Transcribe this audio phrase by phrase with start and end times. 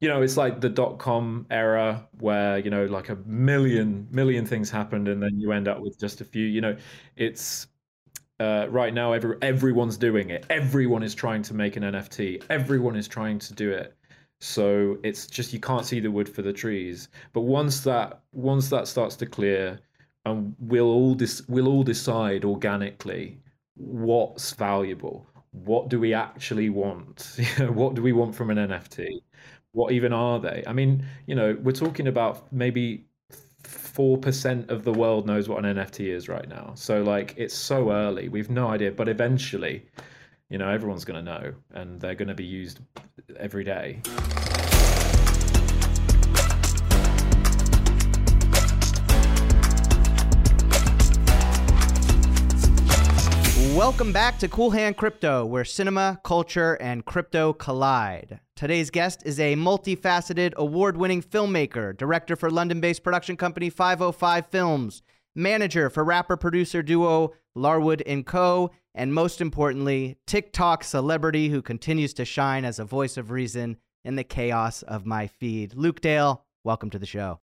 [0.00, 4.46] you know, it's like the dot com era where, you know, like a million, million
[4.46, 6.76] things happened and then you end up with just a few, you know,
[7.16, 7.66] it's
[8.38, 10.46] uh, right now every, everyone's doing it.
[10.50, 12.42] Everyone is trying to make an NFT.
[12.48, 13.94] Everyone is trying to do it.
[14.40, 17.08] So it's just you can't see the wood for the trees.
[17.34, 19.78] But once that once that starts to clear,
[20.24, 23.38] and we'll all dis- we'll all decide organically
[23.76, 25.26] what's valuable.
[25.52, 27.38] What do we actually want?
[27.58, 29.20] what do we want from an NFT?
[29.72, 30.64] What even are they?
[30.66, 33.06] I mean, you know, we're talking about maybe
[33.62, 36.72] four percent of the world knows what an NFT is right now.
[36.74, 38.28] So like, it's so early.
[38.28, 39.84] We've no idea, but eventually,
[40.48, 42.80] you know, everyone's going to know, and they're going to be used
[43.36, 44.00] every day.
[53.80, 58.40] Welcome back to Cool Hand Crypto, where cinema, culture, and crypto collide.
[58.54, 64.48] Today's guest is a multifaceted, award winning filmmaker, director for London based production company 505
[64.48, 65.00] Films,
[65.34, 72.12] manager for rapper producer duo Larwood & Koh, and most importantly, TikTok celebrity who continues
[72.12, 75.72] to shine as a voice of reason in the chaos of my feed.
[75.72, 77.40] Luke Dale, welcome to the show.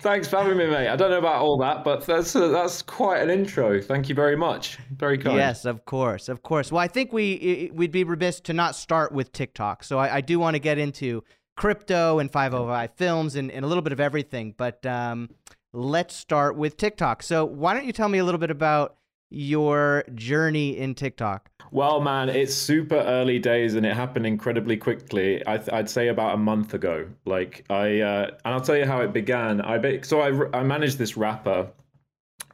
[0.00, 0.88] Thanks for having me, mate.
[0.88, 3.80] I don't know about all that, but that's uh, that's quite an intro.
[3.80, 4.78] Thank you very much.
[4.96, 5.36] Very kind.
[5.36, 6.70] Yes, of course, of course.
[6.70, 9.82] Well, I think we we'd be remiss to not start with TikTok.
[9.82, 11.24] So I, I do want to get into
[11.56, 14.54] crypto and 505 films and, and a little bit of everything.
[14.56, 15.30] But um,
[15.72, 17.22] let's start with TikTok.
[17.22, 18.96] So why don't you tell me a little bit about
[19.30, 21.50] your journey in TikTok?
[21.74, 25.44] Well, man, it's super early days and it happened incredibly quickly.
[25.44, 27.08] I would say about a month ago.
[27.24, 29.60] Like I, uh, and I'll tell you how it began.
[29.60, 31.72] I so I I managed this rapper,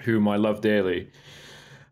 [0.00, 1.10] whom I love dearly,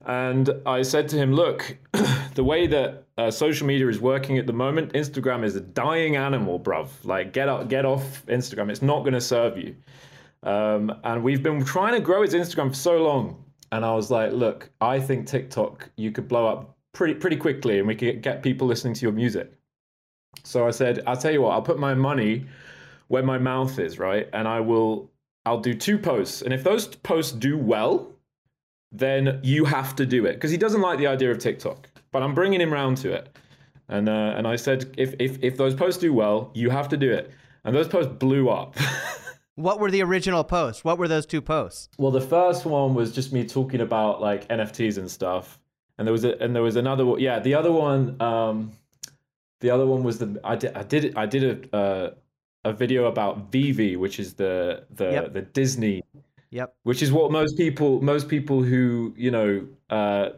[0.06, 1.76] and I said to him, "Look,
[2.34, 6.16] the way that uh, social media is working at the moment, Instagram is a dying
[6.16, 6.88] animal, bruv.
[7.04, 8.70] Like get up, get off Instagram.
[8.70, 9.76] It's not going to serve you."
[10.44, 13.44] Um, and we've been trying to grow his Instagram for so long.
[13.70, 17.78] And I was like, look, I think TikTok, you could blow up pretty pretty quickly,
[17.78, 19.52] and we could get people listening to your music.
[20.44, 22.46] So I said, I'll tell you what, I'll put my money
[23.08, 24.28] where my mouth is, right?
[24.32, 25.10] And I will,
[25.46, 28.12] I'll do two posts, and if those posts do well,
[28.92, 31.88] then you have to do it because he doesn't like the idea of TikTok.
[32.10, 33.36] But I'm bringing him round to it,
[33.88, 36.96] and uh, and I said, if if if those posts do well, you have to
[36.96, 37.30] do it,
[37.64, 38.76] and those posts blew up.
[39.58, 40.84] What were the original posts?
[40.84, 41.88] What were those two posts?
[41.98, 45.58] Well, the first one was just me talking about like NFTs and stuff,
[45.98, 47.20] and there was a and there was another one.
[47.20, 48.72] Yeah, the other one, um,
[49.60, 52.10] the other one was the I did I did I did a uh,
[52.64, 55.32] a video about VeVe, which is the the yep.
[55.32, 56.02] the Disney.
[56.50, 56.74] Yep.
[56.84, 60.30] Which is what most people most people who you know uh,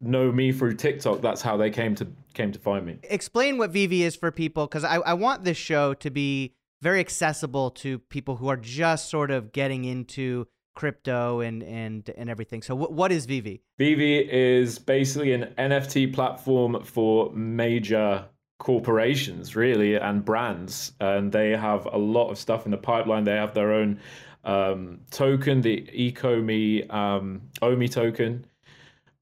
[0.00, 1.20] know me through TikTok.
[1.20, 2.98] That's how they came to came to find me.
[3.04, 6.98] Explain what VeVe is for people, because I I want this show to be very
[6.98, 12.62] accessible to people who are just sort of getting into crypto and and and everything.
[12.62, 13.60] So what what is VeVe?
[13.78, 18.24] VeVe is basically an NFT platform for major
[18.62, 23.34] corporations really and brands and they have a lot of stuff in the pipeline they
[23.34, 23.98] have their own
[24.44, 28.46] um, token the ecomi um, omi token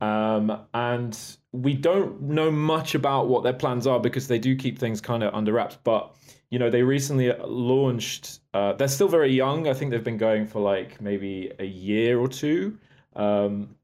[0.03, 1.19] um, and
[1.53, 5.23] we don't know much about what their plans are because they do keep things kind
[5.23, 6.15] of under wraps but
[6.51, 8.41] you know, they recently launched.
[8.53, 9.69] Uh, they're still very young.
[9.69, 12.77] I think they've been going for like maybe a year or two.
[13.15, 13.77] Um,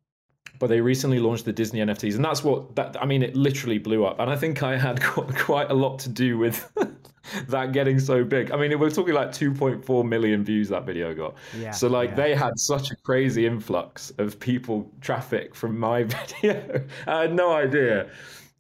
[0.59, 3.01] but they recently launched the Disney NFTs, and that's what that.
[3.01, 6.09] I mean, it literally blew up, and I think I had quite a lot to
[6.09, 6.73] do with
[7.49, 8.51] that getting so big.
[8.51, 11.37] I mean, we're talking like 2.4 million views that video got.
[11.59, 12.17] Yeah, so like yeah.
[12.17, 16.03] they had such a crazy influx of people traffic from my
[16.43, 16.85] video.
[17.07, 18.09] I had no idea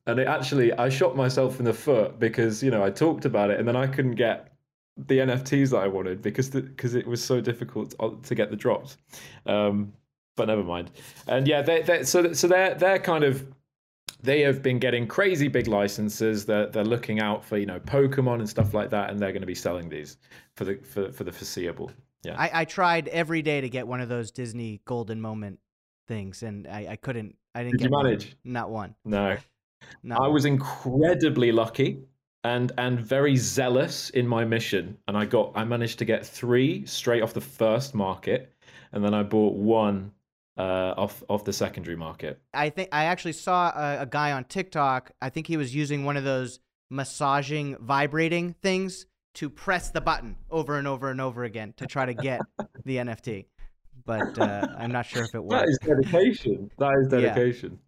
[0.06, 3.50] and it actually I shot myself in the foot because you know I talked about
[3.50, 4.52] it and then I couldn't get
[4.96, 8.96] the NFTs that I wanted because because it was so difficult to get the drops.
[9.44, 9.92] Um,
[10.36, 10.90] but never mind.
[11.26, 13.46] And yeah, they they so so they're they're kind of
[14.22, 16.46] they have been getting crazy big licenses.
[16.46, 19.42] They're they're looking out for you know Pokemon and stuff like that, and they're going
[19.42, 20.18] to be selling these
[20.54, 21.90] for the for for the foreseeable.
[22.22, 25.58] Yeah, I, I tried every day to get one of those Disney Golden Moment
[26.08, 27.36] things, and I, I couldn't.
[27.54, 27.78] I didn't.
[27.78, 28.24] Did you manage?
[28.42, 28.52] One.
[28.52, 28.94] Not one.
[29.04, 29.36] No.
[30.02, 30.16] No.
[30.16, 32.00] I was incredibly lucky
[32.44, 36.86] and and very zealous in my mission, and I got I managed to get three
[36.86, 38.54] straight off the first market,
[38.92, 40.12] and then I bought one
[40.56, 42.40] uh, off off the secondary market.
[42.54, 45.10] I think I actually saw a, a guy on TikTok.
[45.20, 50.36] I think he was using one of those massaging, vibrating things to press the button
[50.50, 52.40] over and over and over again to try to get
[52.84, 53.46] the NFT.
[54.04, 55.66] But uh, I'm not sure if it worked.
[55.66, 56.70] That is dedication.
[56.78, 57.72] That is dedication.
[57.72, 57.85] Yeah.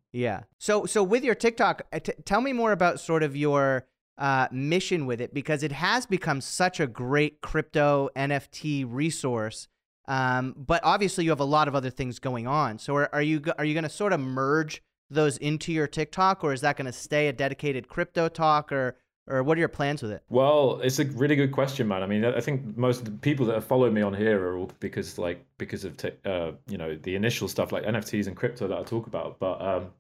[0.59, 3.87] So so with your TikTok, uh, t- tell me more about sort of your
[4.19, 9.69] uh, mission with it because it has become such a great crypto NFT resource.
[10.09, 12.79] Um, but obviously, you have a lot of other things going on.
[12.79, 16.43] So, are, are you are you going to sort of merge those into your TikTok,
[16.43, 18.97] or is that going to stay a dedicated crypto talk, or
[19.29, 20.23] or what are your plans with it?
[20.29, 22.03] Well, it's a really good question, man.
[22.03, 24.57] I mean, I think most of the people that have followed me on here are
[24.57, 28.69] all because like because of uh, you know the initial stuff like NFTs and crypto
[28.69, 29.39] that I talk about.
[29.39, 29.91] But um,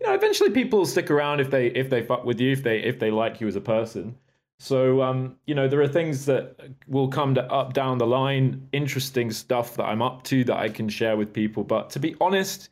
[0.00, 2.78] you know, eventually people stick around if they if they fuck with you, if they
[2.78, 4.16] if they like you as a person.
[4.58, 6.56] So um, you know, there are things that
[6.86, 10.68] will come to, up down the line, interesting stuff that I'm up to that I
[10.68, 11.64] can share with people.
[11.64, 12.70] But to be honest,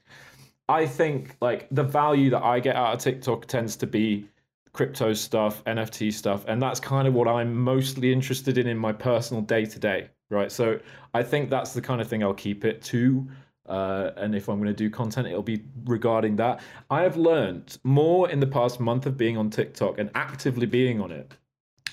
[0.69, 4.29] I think like the value that I get out of TikTok tends to be
[4.75, 8.93] crypto stuff, NFT stuff, and that's kind of what I'm mostly interested in in my
[8.93, 10.53] personal day to day, right?
[10.53, 10.79] So
[11.15, 13.27] I think that's the kind of thing I'll keep it to.
[13.67, 16.61] Uh, and if I'm going to do content, it'll be regarding that.
[16.91, 21.01] I have learned more in the past month of being on TikTok and actively being
[21.01, 21.33] on it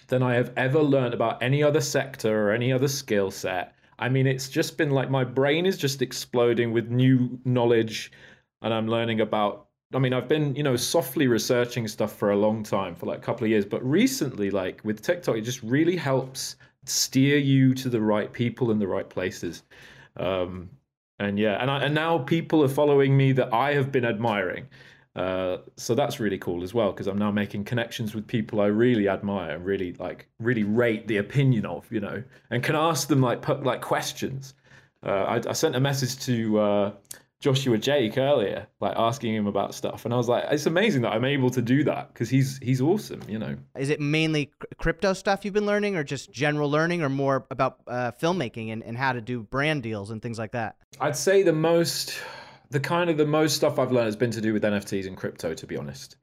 [0.07, 3.75] than I have ever learned about any other sector or any other skill set.
[3.99, 8.11] I mean, it's just been like my brain is just exploding with new knowledge,
[8.61, 9.67] and I'm learning about.
[9.93, 13.19] I mean, I've been, you know, softly researching stuff for a long time, for like
[13.19, 16.55] a couple of years, but recently, like with TikTok, it just really helps
[16.85, 19.63] steer you to the right people in the right places.
[20.17, 20.69] Um,
[21.19, 24.67] and yeah, and I, and now people are following me that I have been admiring.
[25.15, 28.67] Uh, so that's really cool as well because I'm now making connections with people I
[28.67, 33.09] really admire and really like really rate the opinion of, you know, and can ask
[33.09, 34.53] them like put like questions.
[35.05, 36.91] Uh, I, I, sent a message to uh,
[37.41, 41.11] Joshua Jake earlier, like asking him about stuff, and I was like, it's amazing that
[41.11, 43.57] I'm able to do that because he's he's awesome, you know.
[43.75, 47.79] Is it mainly crypto stuff you've been learning, or just general learning, or more about
[47.87, 50.75] uh, filmmaking and, and how to do brand deals and things like that?
[50.99, 52.13] I'd say the most,
[52.69, 55.17] the kind of the most stuff I've learned has been to do with NFTs and
[55.17, 55.55] crypto.
[55.55, 56.17] To be honest,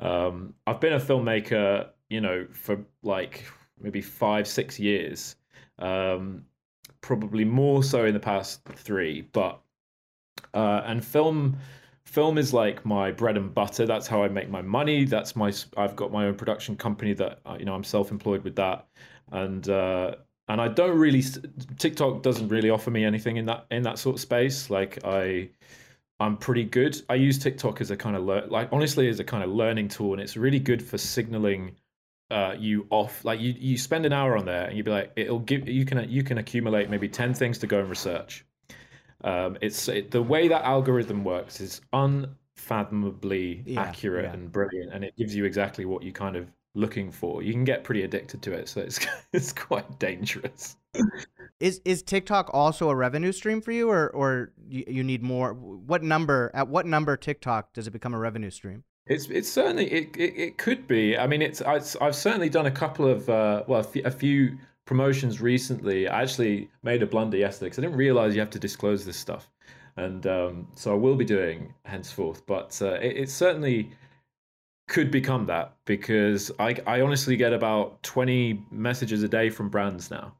[0.00, 3.44] um, I've been a filmmaker, you know, for like
[3.78, 5.36] maybe five six years.
[5.78, 6.46] Um,
[7.02, 9.60] probably more so in the past three, but
[10.54, 11.56] uh, and film
[12.04, 13.86] film is like my bread and butter.
[13.86, 15.04] That's how i make my money.
[15.04, 18.56] That's my i've got my own production company that uh, you know i'm self-employed with
[18.56, 18.86] that.
[19.30, 20.16] And uh,
[20.48, 21.22] and i don't really
[21.78, 24.70] tiktok doesn't really offer me anything in that in that sort of space.
[24.70, 25.48] Like i
[26.20, 27.00] i'm pretty good.
[27.08, 29.88] I use tiktok as a kind of le- like honestly as a kind of learning
[29.88, 31.76] tool and it's really good for signaling
[32.30, 35.12] uh, you off like you you spend an hour on there and you'd be like
[35.16, 38.46] it'll give you can you can accumulate maybe 10 things to go and research
[39.24, 44.32] um, it's it, the way that algorithm works is unfathomably yeah, accurate yeah.
[44.32, 47.42] and brilliant, and it gives you exactly what you kind of looking for.
[47.42, 49.00] You can get pretty addicted to it, so it's
[49.32, 50.76] it's quite dangerous.
[51.60, 55.54] Is is TikTok also a revenue stream for you, or or you, you need more?
[55.54, 58.84] What number at what number TikTok does it become a revenue stream?
[59.06, 61.16] It's it's certainly it, it, it could be.
[61.16, 65.40] I mean, it's, it's I've certainly done a couple of uh, well a few promotions
[65.40, 69.04] recently, I actually made a blunder yesterday because I didn't realize you have to disclose
[69.04, 69.50] this stuff,
[69.96, 72.44] and um, so I will be doing henceforth.
[72.46, 73.90] But uh, it, it, certainly
[74.88, 80.10] could become that because I, I honestly get about twenty messages a day from brands
[80.10, 80.34] now,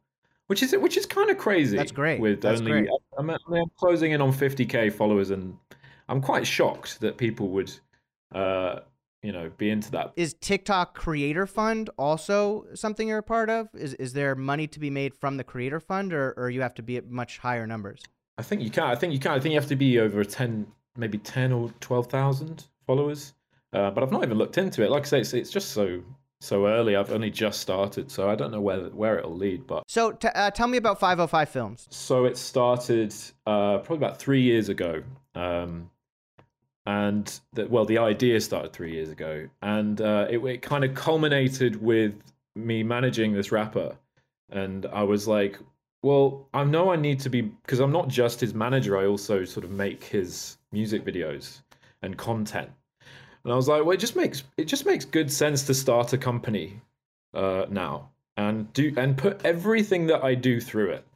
[0.49, 1.77] which is which is kind of crazy.
[1.77, 2.21] That's great.
[2.21, 2.89] With That's only great.
[3.19, 5.57] I'm, I'm closing in on fifty k followers, and
[6.09, 7.73] I'm quite shocked that people would.
[8.35, 8.81] Uh,
[9.23, 10.13] you know be into that.
[10.17, 13.69] Is tiktok creator fund also something you're a part of?
[13.75, 16.75] Is is there money to be made from the creator fund or, or you have
[16.75, 18.03] to be at much higher numbers?
[18.39, 20.25] I think you can i think you can i think you have to be over
[20.25, 20.67] 10
[20.97, 23.35] maybe 10 or 12000 followers.
[23.73, 24.91] Uh, but i've not even looked into it.
[24.91, 26.03] Like i say it's, it's just so
[26.41, 26.97] so early.
[26.97, 30.29] I've only just started so i don't know where where it'll lead but so t-
[30.35, 31.87] uh, tell me about 505 films.
[31.91, 33.15] So it started
[33.47, 35.03] uh, probably about three years ago.
[35.35, 35.91] Um,
[36.87, 39.49] and that well the idea started three years ago.
[39.63, 42.15] And uh, it, it kind of culminated with
[42.57, 43.97] me managing this rapper.
[44.51, 45.59] And i was like
[46.03, 49.45] well i know i need to be because i'm not just his manager i also
[49.45, 51.61] sort of make his music videos
[52.03, 52.71] and content.
[53.45, 56.13] And i was like well it just makes it just makes good sense to start
[56.13, 56.81] a company
[57.35, 61.07] uh, now and do and put everything that i do through it.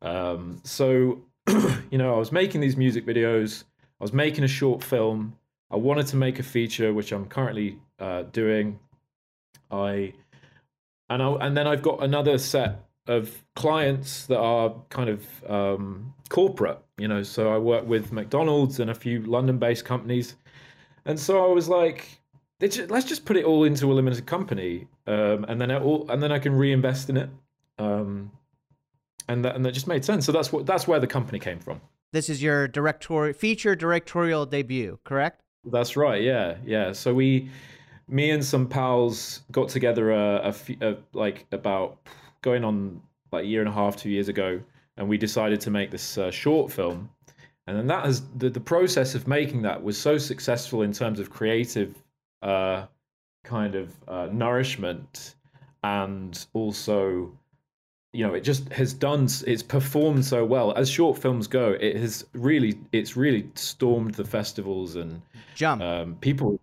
[0.00, 1.20] Um, so
[1.90, 3.64] you know i was making these music videos
[4.00, 5.36] I was making a short film.
[5.70, 8.78] I wanted to make a feature, which I'm currently uh, doing.
[9.70, 10.14] I
[11.10, 16.14] and I, and then I've got another set of clients that are kind of um,
[16.28, 17.22] corporate, you know.
[17.22, 20.36] So I work with McDonald's and a few London-based companies,
[21.04, 22.20] and so I was like,
[22.60, 26.22] let's just put it all into a limited company, um, and then it all, and
[26.22, 27.30] then I can reinvest in it,
[27.78, 28.30] um,
[29.28, 30.26] and that and that just made sense.
[30.26, 31.80] So that's what that's where the company came from.
[32.12, 35.42] This is your directorial feature directorial debut, correct?
[35.64, 36.22] That's right.
[36.22, 36.92] Yeah, yeah.
[36.92, 37.50] So we
[38.08, 41.98] me and some pals got together a, a, a like about
[42.40, 43.00] going on
[43.32, 44.60] like a year and a half, two years ago,
[44.96, 47.10] and we decided to make this uh, short film.
[47.66, 51.20] And then that has the, the process of making that was so successful in terms
[51.20, 51.94] of creative
[52.40, 52.86] uh,
[53.44, 55.34] kind of uh, nourishment
[55.82, 57.30] and also
[58.12, 60.72] you know it just has done it's performed so well.
[60.72, 65.20] As short films go it has really it's really stormed the festivals and
[65.54, 65.82] jump.
[65.82, 66.58] um, people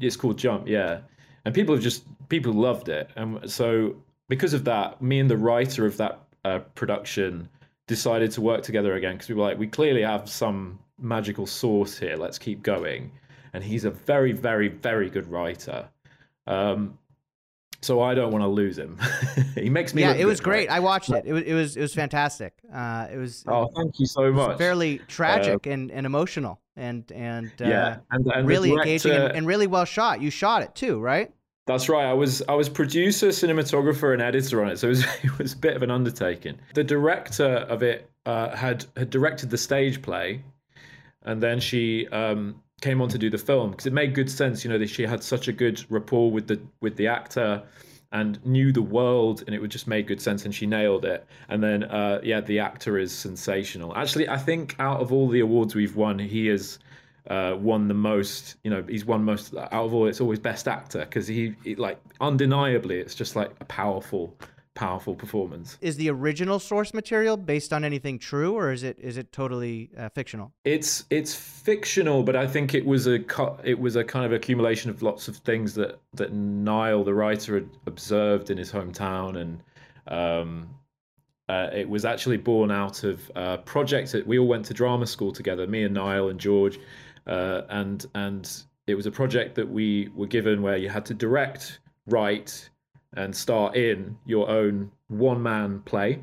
[0.00, 1.00] it's called jump yeah.
[1.44, 3.10] And people have just people loved it.
[3.16, 3.96] And so
[4.28, 7.48] because of that me and the writer of that uh, production
[7.86, 11.96] decided to work together again because we were like we clearly have some magical source
[11.96, 13.12] here let's keep going.
[13.52, 15.88] And he's a very very very good writer.
[16.48, 16.98] Um,
[17.80, 18.98] so I don't want to lose him.
[19.54, 20.02] he makes me.
[20.02, 20.68] Yeah, it was good, great.
[20.68, 20.76] right?
[20.76, 21.24] I watched it.
[21.26, 22.54] It was it was it was fantastic.
[22.72, 23.44] Uh, it was.
[23.46, 24.58] Oh, thank you so much.
[24.58, 29.12] Fairly tragic uh, and, and emotional and and uh, yeah, and, and really director, engaging
[29.12, 30.20] and, and, really well shot.
[30.20, 31.30] You shot it too, right?
[31.66, 32.06] That's right.
[32.06, 35.52] I was I was producer, cinematographer, and editor on it, so it was it was
[35.52, 36.58] a bit of an undertaking.
[36.74, 40.42] The director of it uh, had had directed the stage play,
[41.22, 44.64] and then she um, came on to do the film because it made good sense.
[44.64, 47.62] You know, that she had such a good rapport with the with the actor
[48.12, 51.26] and knew the world, and it would just made good sense, and she nailed it.
[51.48, 53.94] And then, uh, yeah, the actor is sensational.
[53.94, 56.78] Actually, I think out of all the awards we've won, he has
[57.28, 58.56] uh, won the most.
[58.64, 60.06] You know, he's won most out of all.
[60.06, 64.34] It's always best actor because he, he, like, undeniably, it's just like a powerful
[64.78, 65.76] powerful performance.
[65.80, 69.90] Is the original source material based on anything true, or is it is it totally
[69.98, 70.52] uh, fictional?
[70.64, 73.18] It's it's fictional, but I think it was a
[73.64, 77.54] it was a kind of accumulation of lots of things that that Niall, the writer,
[77.54, 79.62] had observed in his hometown, and
[80.06, 80.68] um,
[81.48, 85.08] uh, it was actually born out of a project that we all went to drama
[85.08, 86.78] school together, me and Niall and George,
[87.26, 91.14] uh, and and it was a project that we were given where you had to
[91.14, 92.70] direct, write,
[93.14, 96.22] and start in your own one man play.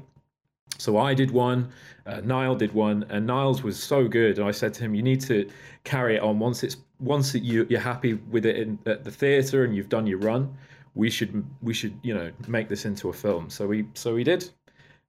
[0.77, 1.71] So I did one,
[2.05, 4.39] uh, Niall did one, and Niall's was so good.
[4.39, 5.49] And I said to him, "You need to
[5.83, 9.63] carry it on once it's once you, you're happy with it in, at the theatre
[9.63, 10.53] and you've done your run.
[10.93, 14.23] We should we should you know make this into a film." So we so we
[14.23, 14.49] did,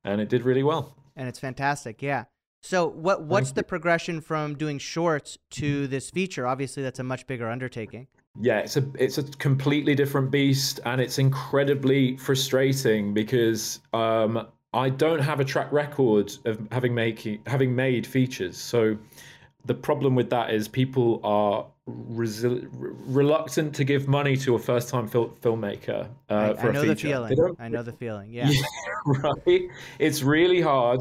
[0.04, 0.94] and it did really well.
[1.16, 2.24] And it's fantastic, yeah.
[2.62, 6.46] So what what's the progression from doing shorts to this feature?
[6.46, 8.06] Obviously, that's a much bigger undertaking
[8.40, 14.90] yeah it's a it's a completely different beast and it's incredibly frustrating because um, I
[14.90, 18.58] don't have a track record of having making having made features.
[18.58, 18.98] So
[19.64, 24.90] the problem with that is people are resi- reluctant to give money to a first
[24.90, 27.56] time fil- filmmaker uh, I, for I know a the feeling.
[27.58, 28.62] I know the feeling yeah, yeah
[29.46, 29.62] right?
[29.98, 31.00] It's really hard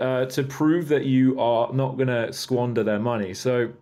[0.00, 3.34] uh, to prove that you are not going to squander their money.
[3.34, 3.72] So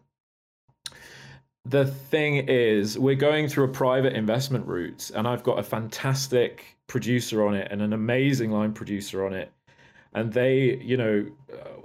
[1.65, 6.77] the thing is, we're going through a private investment route, and I've got a fantastic
[6.87, 9.53] producer on it and an amazing line producer on it.
[10.13, 11.27] And they, you know,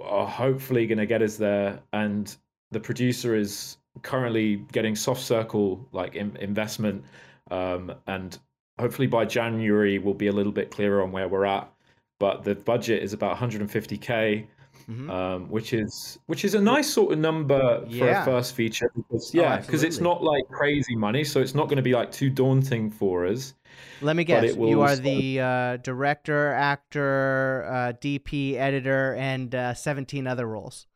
[0.00, 1.80] are hopefully going to get us there.
[1.92, 2.34] And
[2.72, 7.04] the producer is currently getting soft circle like in- investment.
[7.50, 8.36] Um, and
[8.80, 11.72] hopefully by January, we'll be a little bit clearer on where we're at.
[12.18, 14.46] But the budget is about 150K
[14.88, 15.10] mm-hmm.
[15.10, 18.22] um, which is which is a nice sort of number for yeah.
[18.22, 21.54] a first feature because oh, yeah, because oh, it's not like crazy money, so it's
[21.54, 23.54] not going to be like too daunting for us.
[24.00, 24.54] Let me guess.
[24.56, 30.86] You are the uh, director, actor, uh, DP, editor, and uh, seventeen other roles.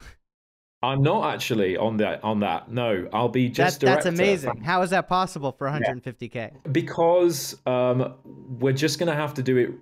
[0.82, 2.24] I'm not actually on that.
[2.24, 3.06] On that, no.
[3.12, 3.80] I'll be just.
[3.80, 4.62] That, that's amazing.
[4.62, 6.34] How is that possible for 150k?
[6.34, 6.48] Yeah.
[6.72, 9.72] Because um, we're just going to have to do it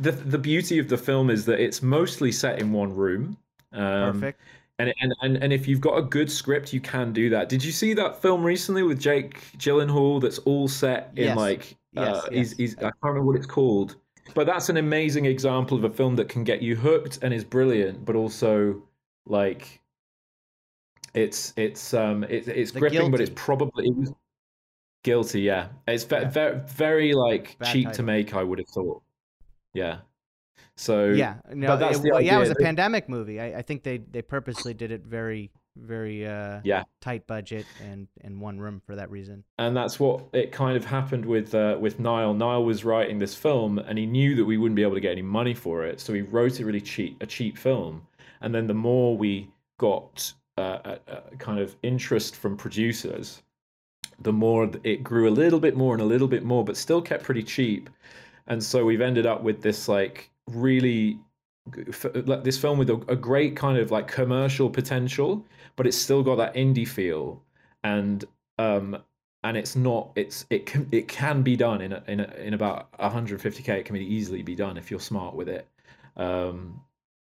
[0.00, 3.36] the the beauty of the film is that it's mostly set in one room.
[3.72, 4.40] Um, Perfect.
[4.78, 7.48] And, and and and if you've got a good script, you can do that.
[7.48, 10.22] Did you see that film recently with Jake Gyllenhaal?
[10.22, 11.36] That's all set in yes.
[11.36, 12.50] like yes, uh, yes.
[12.50, 13.96] He's, he's, I can't remember what it's called,
[14.34, 17.44] but that's an amazing example of a film that can get you hooked and is
[17.44, 18.82] brilliant, but also
[19.26, 19.80] like
[21.12, 23.10] it's it's um it's it's gripping, guilty.
[23.10, 24.12] but it's probably it was
[25.04, 25.42] guilty.
[25.42, 26.30] Yeah, it's ve- yeah.
[26.30, 27.96] very very like Bad cheap title.
[27.96, 28.34] to make.
[28.34, 29.02] I would have thought.
[29.74, 29.98] Yeah.
[30.76, 33.38] So yeah, no, it, well, yeah, it was a pandemic movie.
[33.38, 38.08] I, I, think they they purposely did it very very uh, yeah tight budget and
[38.22, 39.44] in one room for that reason.
[39.58, 42.32] And that's what it kind of happened with uh, with Niall.
[42.32, 45.12] Niall was writing this film, and he knew that we wouldn't be able to get
[45.12, 48.06] any money for it, so he wrote a really cheap a cheap film.
[48.40, 53.42] And then the more we got uh, a, a kind of interest from producers,
[54.20, 57.02] the more it grew a little bit more and a little bit more, but still
[57.02, 57.90] kept pretty cheap
[58.50, 61.18] and so we've ended up with this like really
[61.66, 65.44] this film with a, a, great kind of like commercial potential
[65.76, 67.42] but it's still got that indie feel.
[67.84, 68.24] And
[68.58, 68.98] um
[69.44, 72.54] and it's not it's it can it can be done in a, in a, in
[72.54, 75.66] about 150k it can easily be done if you're smart with it.
[76.16, 76.80] Um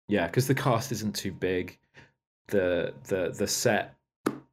[0.08, 1.78] yeah because the cast isn't too big.
[2.48, 3.96] The the the set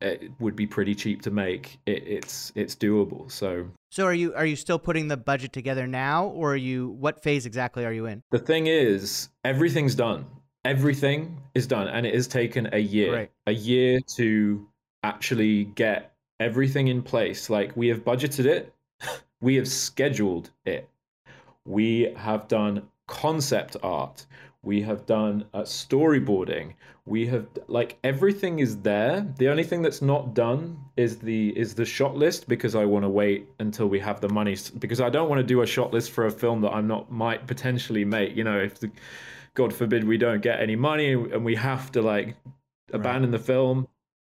[0.01, 1.79] it would be pretty cheap to make.
[1.87, 3.31] It, it's it's doable.
[3.31, 3.67] So
[3.99, 7.21] so are you are you still putting the budget together now or are you what
[7.21, 8.23] phase exactly are you in?
[8.31, 10.25] The thing is everything's done.
[10.65, 13.13] Everything is done and it has taken a year.
[13.13, 13.31] Right.
[13.49, 14.69] a year to
[15.03, 17.51] actually get everything in place.
[17.51, 18.73] Like we have budgeted it,
[19.41, 20.89] we have scheduled it,
[21.65, 24.27] we have done concept art,
[24.69, 26.75] we have done uh, storyboarding,
[27.07, 29.27] we have like everything is there.
[29.39, 33.05] The only thing that's not done is the is the shot list because I want
[33.07, 35.91] to wait until we have the money because I don't want to do a shot
[35.95, 38.37] list for a film that I'm not might potentially make.
[38.37, 38.91] You know, if the
[39.55, 42.37] God forbid we don't get any money and we have to like
[42.93, 43.39] abandon right.
[43.39, 43.89] the film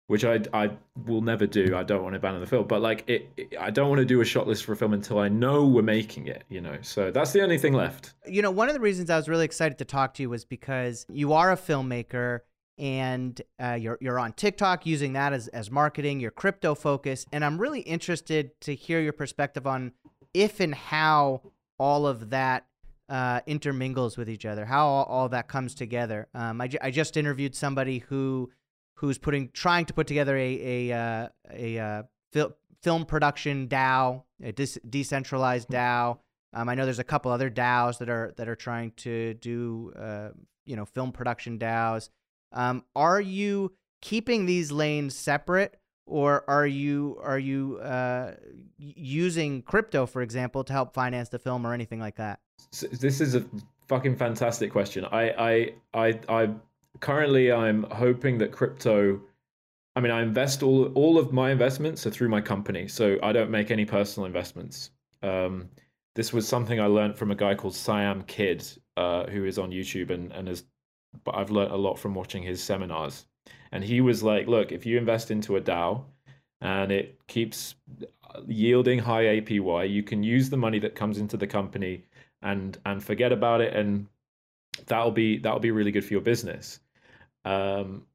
[0.07, 0.71] which I I
[1.07, 1.77] will never do.
[1.77, 4.05] I don't want to abandon the film, but like it, it, I don't want to
[4.05, 6.45] do a shot list for a film until I know we're making it.
[6.49, 8.15] You know, so that's the only thing left.
[8.27, 10.45] You know, one of the reasons I was really excited to talk to you was
[10.45, 12.41] because you are a filmmaker
[12.77, 16.21] and uh, you're you're on TikTok using that as as marketing.
[16.21, 19.93] You're crypto focused, and I'm really interested to hear your perspective on
[20.35, 21.43] if and how
[21.79, 22.67] all of that
[23.09, 26.29] uh, intermingles with each other, how all, all that comes together.
[26.35, 28.51] Um, I, I just interviewed somebody who
[28.95, 34.23] who's putting trying to put together a a uh, a uh, fil- film production DAO,
[34.43, 35.75] a dis- decentralized hmm.
[35.75, 36.19] DAO.
[36.53, 39.93] Um, I know there's a couple other DAOs that are that are trying to do
[39.99, 40.29] uh,
[40.65, 42.11] you know film production DAOs.
[42.53, 48.35] Um, are you keeping these lanes separate, or are you are you uh,
[48.79, 52.41] using crypto, for example, to help finance the film or anything like that?
[52.71, 53.45] This is a
[53.89, 55.05] fucking fantastic question.
[55.07, 56.51] I I I I
[57.01, 59.21] currently I'm hoping that crypto
[59.97, 63.33] I mean I invest all all of my investments are through my company, so I
[63.33, 64.91] don't make any personal investments.
[65.23, 65.69] Um,
[66.15, 69.71] this was something I learned from a guy called Siam Kidd, uh, who is on
[69.71, 70.65] YouTube and and has
[71.23, 73.27] but I've learned a lot from watching his seminars.
[73.73, 76.05] And he was like, look, if you invest into a DAO
[76.61, 77.75] and it keeps
[78.47, 82.05] yielding high APY, you can use the money that comes into the company
[82.43, 84.07] and and forget about it and
[84.87, 86.81] that'll be that'll be really good for your business.
[87.45, 88.07] Um,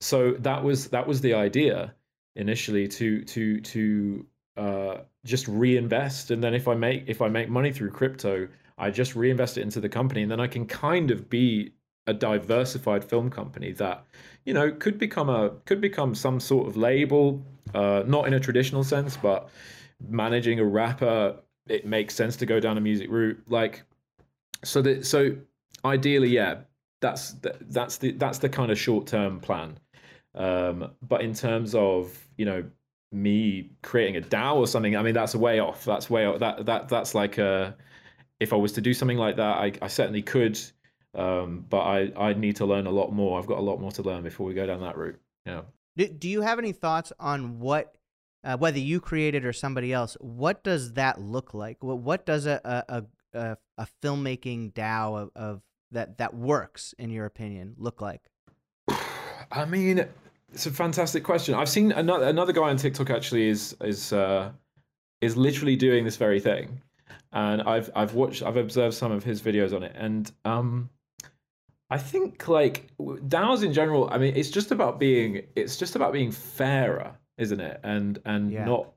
[0.00, 1.94] so that was that was the idea
[2.36, 7.48] initially to to to uh, just reinvest, and then if I make if I make
[7.48, 11.10] money through crypto, I just reinvest it into the company, and then I can kind
[11.10, 11.72] of be
[12.06, 14.04] a diversified film company that
[14.44, 17.42] you know could become a could become some sort of label,
[17.74, 19.48] uh, not in a traditional sense, but
[20.08, 21.36] managing a rapper.
[21.66, 23.84] It makes sense to go down a music route, like
[24.62, 25.36] so that so
[25.84, 26.58] ideally, yeah,
[27.04, 27.36] that's
[27.68, 29.78] that's the that's the kind of short term plan.
[30.34, 32.64] Um, but in terms of you know
[33.12, 35.84] me creating a DAO or something, I mean that's a way off.
[35.84, 36.38] That's way off.
[36.38, 37.76] That that that's like a
[38.40, 40.58] if I was to do something like that, I, I certainly could.
[41.14, 43.38] Um, but I I need to learn a lot more.
[43.38, 45.20] I've got a lot more to learn before we go down that route.
[45.44, 45.62] Yeah.
[45.96, 47.94] Do, do you have any thoughts on what
[48.42, 51.82] uh, whether you created or somebody else, what does that look like?
[51.82, 55.62] What, what does a, a, a, a filmmaking DAO of, of
[55.94, 58.22] that that works in your opinion look like?
[59.50, 60.06] I mean,
[60.52, 61.54] it's a fantastic question.
[61.54, 64.52] I've seen another another guy on TikTok actually is is uh,
[65.20, 66.80] is literally doing this very thing,
[67.32, 70.90] and I've I've watched I've observed some of his videos on it, and um,
[71.90, 74.08] I think like DAOs in general.
[74.10, 77.80] I mean, it's just about being it's just about being fairer, isn't it?
[77.82, 78.64] And and yeah.
[78.64, 78.92] not,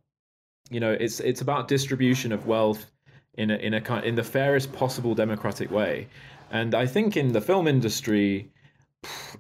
[0.70, 2.92] you know, it's it's about distribution of wealth
[3.34, 6.08] in a in a kind in the fairest possible democratic way.
[6.52, 8.52] And I think in the film industry,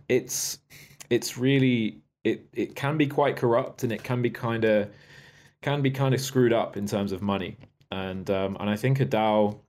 [0.10, 0.60] it's
[1.10, 4.90] it's really it it can be quite corrupt and it can be kind of
[5.62, 7.58] can be kind of screwed up in terms of money.
[7.92, 9.60] And um, and I think a DAO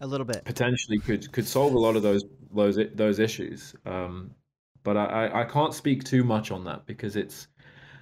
[0.00, 3.74] a little bit potentially could could solve a lot of those those those issues.
[3.86, 4.32] Um,
[4.84, 7.46] but I, I can't speak too much on that because it's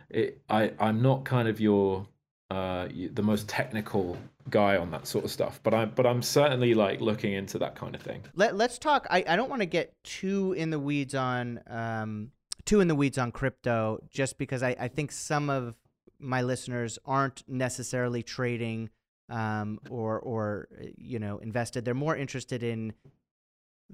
[0.09, 2.07] it I I'm not kind of your
[2.51, 4.17] uh, the most technical
[4.49, 7.75] guy on that sort of stuff but i'm but i'm certainly like looking into that
[7.75, 8.23] kind of thing.
[8.35, 12.31] Let, let's talk i, I don't want to get too in the weeds on um
[12.65, 15.75] too in the weeds on crypto just because i, I think some of
[16.19, 18.91] my listeners aren't necessarily trading
[19.31, 21.85] um or or you know invested.
[21.85, 22.93] They're more interested in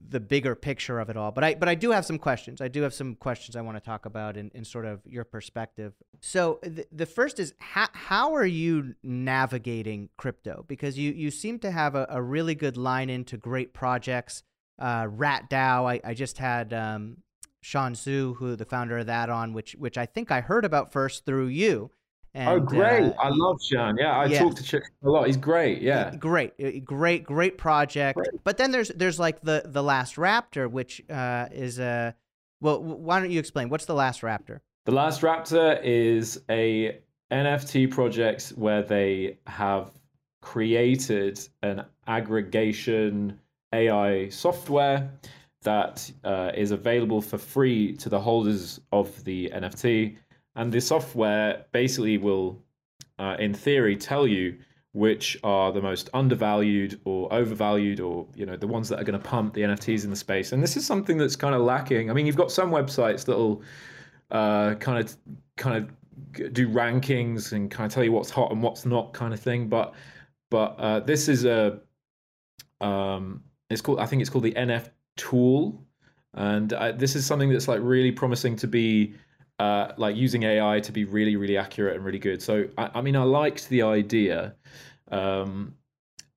[0.09, 1.31] the bigger picture of it all.
[1.33, 2.61] But I but I do have some questions.
[2.61, 5.25] I do have some questions I want to talk about in, in sort of your
[5.25, 5.95] perspective.
[6.21, 10.65] So the, the first is how how are you navigating crypto?
[10.69, 14.43] Because you you seem to have a, a really good line into great projects.
[14.79, 15.91] Uh, Rat DAO.
[15.91, 17.19] I, I just had um,
[17.63, 20.93] Sean Zhu, who the founder of that, on which which I think I heard about
[20.93, 21.91] first through you.
[22.37, 23.03] And, oh, great!
[23.03, 23.97] Uh, I love Sean.
[23.97, 25.27] Yeah, I talk to Chick a lot.
[25.27, 25.81] He's great.
[25.81, 26.53] Yeah, great,
[26.85, 28.19] great, great project.
[28.19, 28.45] Great.
[28.45, 32.15] But then there's there's like the the Last Raptor, which uh, is a
[32.61, 32.83] well.
[32.83, 33.71] Why don't you explain?
[33.71, 34.61] What's the Last Raptor?
[34.85, 36.99] The Last Raptor is a
[37.33, 39.93] NFT project where they have
[40.43, 43.41] created an aggregation
[43.73, 45.11] AI software
[45.63, 50.19] that uh, is available for free to the holders of the NFT
[50.57, 52.63] and the software basically will,
[53.19, 54.57] uh, in theory, tell you
[54.93, 59.19] which are the most undervalued or overvalued or you know the ones that are going
[59.21, 60.53] to pump the nfts in the space.
[60.53, 62.11] And this is something that's kind of lacking.
[62.11, 63.63] I mean you've got some websites that'll
[64.31, 65.15] uh, kind of
[65.57, 69.35] kind of do rankings and kind of tell you what's hot and what's not kind
[69.35, 69.95] of thing but
[70.51, 71.79] but uh, this is a
[72.81, 75.83] um, it's called i think it's called the nf tool.
[76.35, 79.15] And uh, this is something that's like really promising to be
[79.59, 82.43] uh, like using AI to be really, really accurate and really good.
[82.43, 84.55] So, I, I mean, I liked the idea,
[85.11, 85.75] um,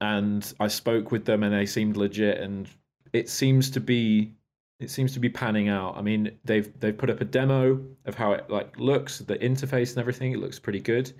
[0.01, 2.69] and I spoke with them, and they seemed legit, and
[3.13, 4.35] it seems to be
[4.79, 5.97] it seems to be panning out.
[5.97, 9.89] I mean, they've they've put up a demo of how it like looks, the interface
[9.91, 10.31] and everything.
[10.31, 11.11] It looks pretty good,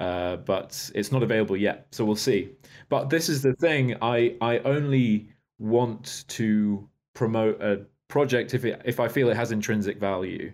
[0.00, 1.86] uh, but it's not available yet.
[1.90, 2.50] So we'll see.
[2.88, 3.96] But this is the thing.
[4.02, 5.28] I I only
[5.58, 10.52] want to promote a project if it if I feel it has intrinsic value.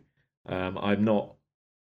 [0.49, 1.35] Um, I'm not.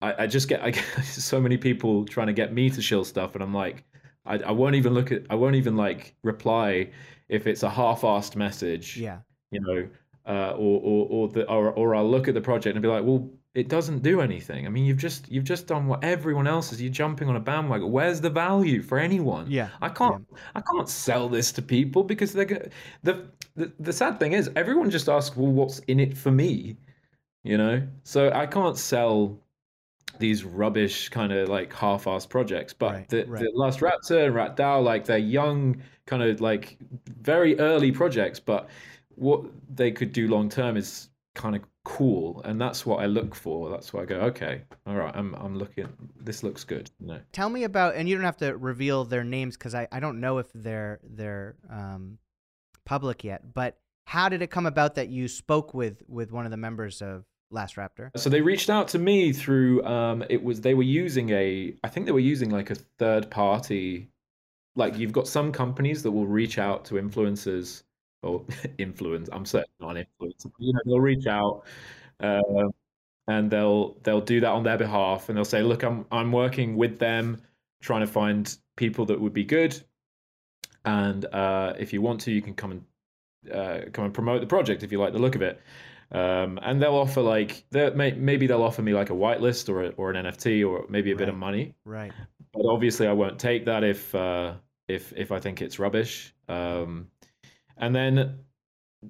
[0.01, 3.05] I, I just get I get so many people trying to get me to shill
[3.05, 3.83] stuff, and I'm like,
[4.25, 5.23] I, I won't even look at.
[5.29, 6.91] I won't even like reply
[7.29, 8.97] if it's a half-assed message.
[8.97, 9.19] Yeah.
[9.51, 9.87] You know,
[10.27, 13.03] uh, or or or the or or I'll look at the project and be like,
[13.03, 14.65] well, it doesn't do anything.
[14.65, 16.81] I mean, you've just you've just done what everyone else is.
[16.81, 17.91] You're jumping on a bandwagon.
[17.91, 19.49] Where's the value for anyone?
[19.49, 20.37] Yeah, I can't yeah.
[20.55, 22.69] I can't sell this to people because they're
[23.03, 26.75] the, the the sad thing is everyone just asks, well, what's in it for me?
[27.45, 29.37] You know so i can't sell
[30.17, 33.43] these rubbish kind of like half-assed projects but right, the, right.
[33.43, 36.77] the last raptor and rat dao like they're young kind of like
[37.21, 38.67] very early projects but
[39.15, 43.35] what they could do long term is kind of cool and that's what i look
[43.35, 45.87] for that's why i go okay all right i'm, I'm looking
[46.19, 47.19] this looks good know?
[47.31, 50.19] tell me about and you don't have to reveal their names because I, I don't
[50.19, 52.17] know if they're they're um,
[52.85, 56.51] public yet but how did it come about that you spoke with with one of
[56.51, 58.09] the members of Last Raptor?
[58.17, 61.87] So they reached out to me through um it was they were using a I
[61.87, 64.09] think they were using like a third party
[64.75, 67.83] like you've got some companies that will reach out to influencers
[68.21, 68.43] or
[68.77, 71.63] influence I'm certain not an influencer you know they'll reach out
[72.19, 72.41] uh,
[73.27, 76.75] and they'll they'll do that on their behalf and they'll say look I'm I'm working
[76.75, 77.41] with them
[77.81, 79.81] trying to find people that would be good
[80.83, 82.83] and uh, if you want to you can come and
[83.53, 85.61] uh, come and promote the project if you like the look of it
[86.11, 89.83] um, and they'll offer like they may, maybe they'll offer me like a whitelist or
[89.83, 91.19] a, or an NFT or maybe a right.
[91.19, 91.73] bit of money.
[91.83, 92.13] Right.
[92.53, 94.53] But obviously, I won't take that if uh,
[94.87, 96.33] if if I think it's rubbish.
[96.47, 97.07] Um,
[97.77, 98.39] and then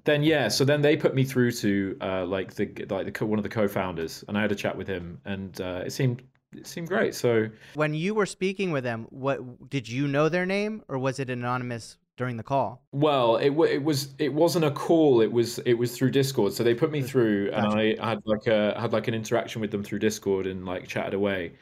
[0.03, 3.25] then yeah, so then they put me through to uh, like the like the co-
[3.25, 6.23] one of the co-founders, and I had a chat with him, and uh, it seemed
[6.53, 7.13] it seemed great.
[7.15, 11.19] So when you were speaking with them, what did you know their name, or was
[11.19, 12.81] it anonymous during the call?
[12.91, 15.21] Well, it it was it wasn't a call.
[15.21, 16.53] It was it was through Discord.
[16.53, 17.65] So they put me through, gotcha.
[17.65, 20.87] and I had like a had like an interaction with them through Discord and like
[20.87, 21.53] chatted away.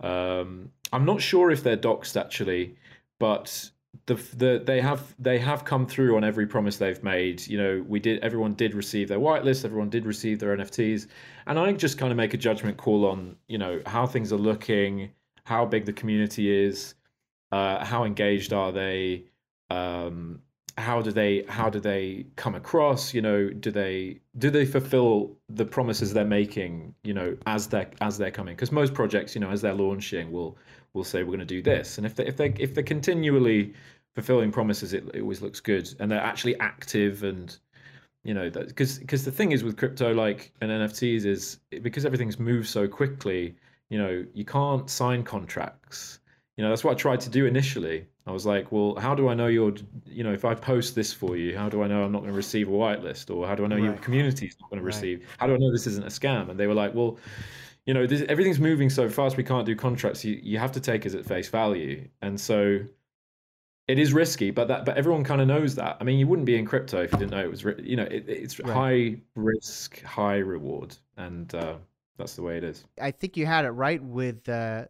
[0.00, 2.76] Um, I'm not sure if they're doxed actually,
[3.18, 3.70] but
[4.06, 7.46] the the they have they have come through on every promise they've made.
[7.46, 11.06] You know, we did everyone did receive their whitelist, everyone did receive their NFTs,
[11.46, 14.38] and I just kind of make a judgment call on you know how things are
[14.38, 15.10] looking,
[15.44, 16.94] how big the community is,
[17.52, 19.24] uh, how engaged are they
[19.70, 20.40] um,
[20.76, 25.36] how do they how do they come across you know do they do they fulfill
[25.48, 28.54] the promises they're making you know as they're as they're coming?
[28.54, 30.56] Because most projects you know as they're launching will
[30.92, 31.98] will say we're going to do this.
[31.98, 33.72] And if they if they if they're continually
[34.14, 35.92] fulfilling promises it, it always looks good.
[36.00, 37.56] And they're actually active and
[38.24, 42.38] you know because because the thing is with crypto like and nfts is because everything's
[42.38, 43.54] moved so quickly
[43.90, 46.20] you know you can't sign contracts.
[46.56, 49.28] You know that's what i tried to do initially i was like well how do
[49.28, 49.74] i know you're
[50.06, 52.30] you know if i post this for you how do i know i'm not going
[52.30, 53.34] to receive a whitelist?
[53.34, 53.84] Or how do i know right.
[53.84, 55.20] your community is not going to receive?
[55.20, 55.28] Right.
[55.38, 56.50] how do i know this isn't a scam?
[56.50, 57.18] And they were like well
[57.86, 60.24] you know this, everything's moving so fast we can't do contracts.
[60.24, 62.08] You, you have to take it at face value.
[62.22, 62.80] And so
[63.86, 65.98] it is risky but that but everyone kind of knows that.
[66.00, 68.04] I mean you wouldn't be in crypto if you didn't know it was you know
[68.04, 68.72] it, it's right.
[68.72, 70.96] high risk high reward.
[71.16, 71.76] And uh,
[72.16, 72.84] that's the way it is.
[73.00, 74.84] I think you had it right with uh,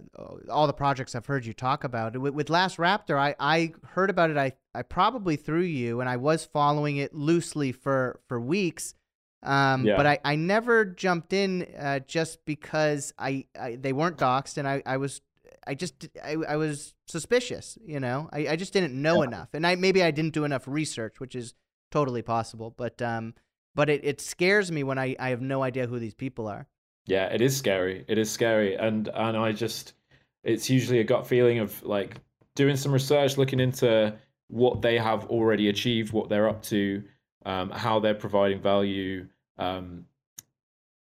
[0.51, 2.17] all the projects I've heard you talk about.
[2.19, 4.37] With, with, Last Raptor, I, I heard about it.
[4.37, 8.95] I, I probably through you, and I was following it loosely for for weeks.
[9.43, 9.97] Um, yeah.
[9.97, 14.69] But I, I never jumped in uh, just because I, I they weren't doxxed, and
[14.69, 15.23] I, I was
[15.67, 17.79] I just I, I was suspicious.
[17.85, 19.29] You know, I, I just didn't know yeah.
[19.29, 21.55] enough, and I maybe I didn't do enough research, which is
[21.91, 22.75] totally possible.
[22.77, 23.35] But um,
[23.75, 26.67] but it, it scares me when I, I have no idea who these people are.
[27.07, 28.05] Yeah, it is scary.
[28.09, 29.95] It is scary, and and I just
[30.43, 32.21] it's usually a gut feeling of like
[32.55, 34.15] doing some research, looking into
[34.49, 37.03] what they have already achieved, what they're up to,
[37.45, 39.27] um, how they're providing value.
[39.59, 40.07] Um,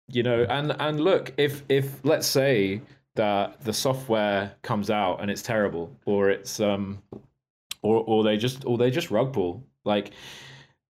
[0.08, 2.82] you know, and and look, if if let's say
[3.16, 7.02] that the software comes out and it's terrible, or it's um,
[7.82, 10.12] or or they just or they just rug pull, like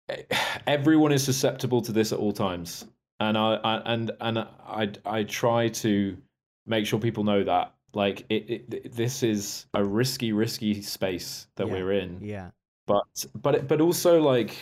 [0.67, 2.85] everyone is susceptible to this at all times,
[3.19, 6.17] and I, I and and I I try to
[6.65, 11.67] make sure people know that like it, it this is a risky risky space that
[11.67, 11.73] yeah.
[11.73, 12.49] we're in yeah
[12.87, 14.57] but but but also like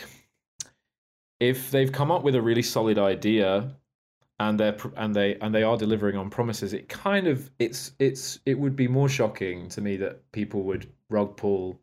[1.40, 3.68] if they've come up with a really solid idea
[4.38, 8.40] and they're and they and they are delivering on promises it kind of it's it's
[8.46, 11.78] it would be more shocking to me that people would rug pull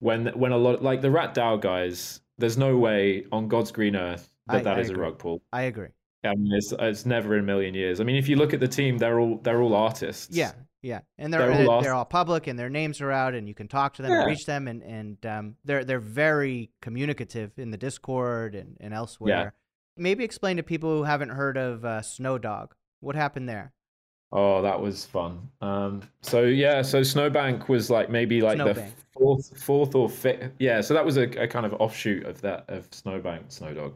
[0.00, 3.96] when when a lot like the rat dao guys there's no way on god's green
[3.96, 5.02] earth that I, that I is agree.
[5.02, 5.88] a rug pull i agree
[6.24, 8.00] I mean, it's, it's never in a million years.
[8.00, 10.36] I mean, if you look at the team, they're all they're all artists.
[10.36, 13.48] Yeah, yeah, and they're they're all, they're all, public, and their names are out, and
[13.48, 14.20] you can talk to them, yeah.
[14.20, 18.94] and reach them, and and um, they're they're very communicative in the Discord and, and
[18.94, 19.30] elsewhere.
[19.30, 19.50] Yeah.
[19.96, 23.72] Maybe explain to people who haven't heard of uh, Snowdog what happened there.
[24.32, 25.46] Oh, that was fun.
[25.60, 28.76] Um, so yeah, so Snowbank was like maybe like Snowbank.
[28.76, 30.52] the fourth, fourth or fifth.
[30.58, 33.92] Yeah, so that was a, a, kind of offshoot of that of Snowbank, Snowdog,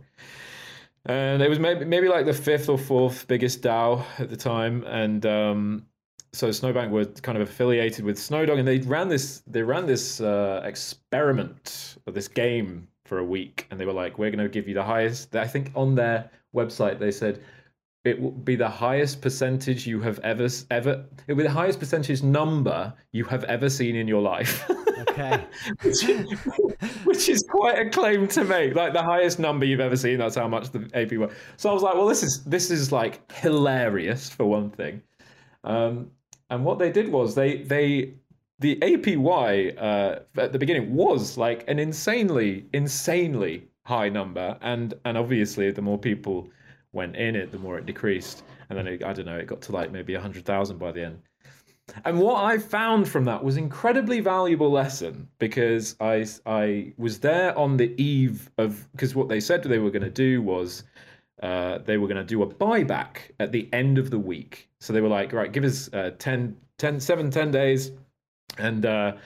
[1.07, 4.85] and it was maybe maybe like the fifth or fourth biggest DAO at the time,
[4.85, 5.87] and um,
[6.33, 10.21] so Snowbank were kind of affiliated with Snowdog, and they ran this they ran this
[10.21, 14.49] uh, experiment or this game for a week, and they were like, "We're going to
[14.49, 17.41] give you the highest." I think on their website they said
[18.07, 21.79] it will be the highest percentage you have ever ever it will be the highest
[21.79, 24.69] percentage number you have ever seen in your life.
[25.01, 25.45] Okay.
[25.83, 26.03] which,
[27.05, 28.75] which, is quite a claim to make.
[28.75, 31.33] Like the highest number you've ever seen, that's how much the AP was.
[31.57, 35.03] So I was like, well, this is this is like hilarious for one thing.
[35.65, 36.11] Um,
[36.51, 38.15] and what they did was they they
[38.59, 45.19] the APY uh, at the beginning was like an insanely insanely high number, and and
[45.19, 46.49] obviously the more people
[46.93, 49.61] went in it, the more it decreased, and then it, I don't know, it got
[49.63, 51.23] to like maybe a hundred thousand by the end.
[52.05, 57.57] And what I found from that was incredibly valuable lesson because I I was there
[57.57, 60.83] on the eve of because what they said they were going to do was
[61.43, 64.69] uh, they were going to do a buyback at the end of the week.
[64.81, 67.93] So they were like, right, give us uh, 10, 10, 7, 10 days,
[68.59, 69.17] and uh,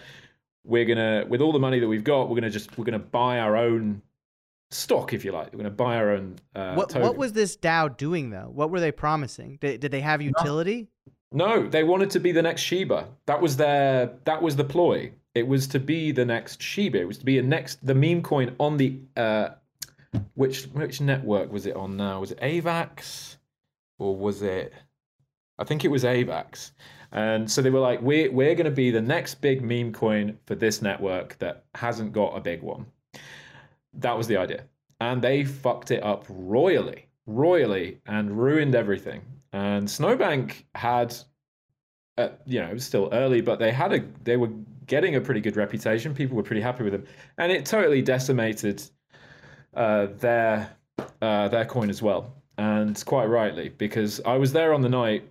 [0.65, 3.39] we're gonna, with all the money that we've got, we're gonna just, we're gonna buy
[3.39, 4.03] our own
[4.71, 5.53] stock, if you like.
[5.53, 6.37] We're gonna buy our own.
[6.55, 6.95] Uh, what.
[6.95, 8.51] What was this DAO doing though?
[8.53, 9.59] What were they promising?
[9.61, 10.89] Did, did they have utility?
[11.33, 11.61] No.
[11.61, 13.09] no, they wanted to be the next Shiba.
[13.27, 15.13] That was their, that was the ploy.
[15.35, 17.01] It was to be the next Shiba.
[17.01, 19.51] It was to be a next the meme coin on the uh,
[20.35, 22.21] which which network was it on now?
[22.21, 23.37] Was it AVAX
[23.99, 24.73] or was it?
[25.59, 26.73] I think it was AVAX.
[27.13, 30.39] And so they were like, we're we're going to be the next big meme coin
[30.47, 32.87] for this network that hasn't got a big one.
[33.95, 34.65] That was the idea,
[35.01, 39.23] and they fucked it up royally, royally, and ruined everything.
[39.53, 41.15] And Snowbank had,
[42.17, 44.51] uh, you know, it was still early, but they had a they were
[44.87, 46.15] getting a pretty good reputation.
[46.15, 47.05] People were pretty happy with them,
[47.39, 48.83] and it totally decimated
[49.75, 50.77] uh, their
[51.23, 55.25] uh, their coin as well, and quite rightly because I was there on the night,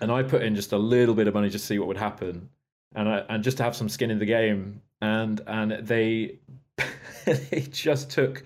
[0.00, 1.96] and I put in just a little bit of money just to see what would
[1.96, 2.48] happen,
[2.94, 6.38] and I, and just to have some skin in the game, and and they
[7.50, 8.44] they just took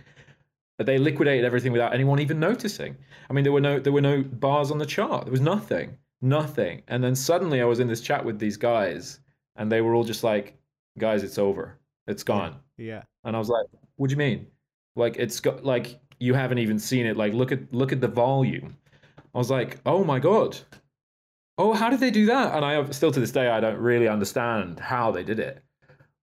[0.79, 2.97] they liquidated everything without anyone even noticing.
[3.31, 5.25] I mean, there were no there were no bars on the chart.
[5.25, 6.83] There was nothing, nothing.
[6.89, 9.21] And then suddenly, I was in this chat with these guys,
[9.57, 10.57] and they were all just like,
[10.99, 11.79] "Guys, it's over.
[12.07, 13.03] It's gone." Yeah.
[13.25, 14.47] And I was like, "What do you mean?"
[14.97, 17.17] Like it's got like you haven't even seen it.
[17.17, 18.77] Like look at look at the volume.
[19.35, 20.59] I was like, oh my god.
[21.59, 22.55] Oh, how did they do that?
[22.55, 25.63] And I still to this day I don't really understand how they did it,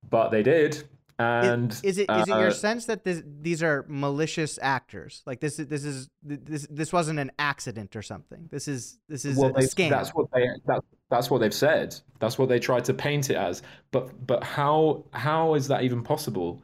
[0.09, 0.83] but they did.
[1.23, 5.21] And is, is it uh, is it your sense that this, these are malicious actors?
[5.25, 8.49] Like this this is this this wasn't an accident or something.
[8.51, 9.89] This is this is well, a, they, scam.
[9.89, 11.95] That's what they that, that's what they've said.
[12.19, 13.61] That's what they tried to paint it as.
[13.91, 16.63] But but how how is that even possible?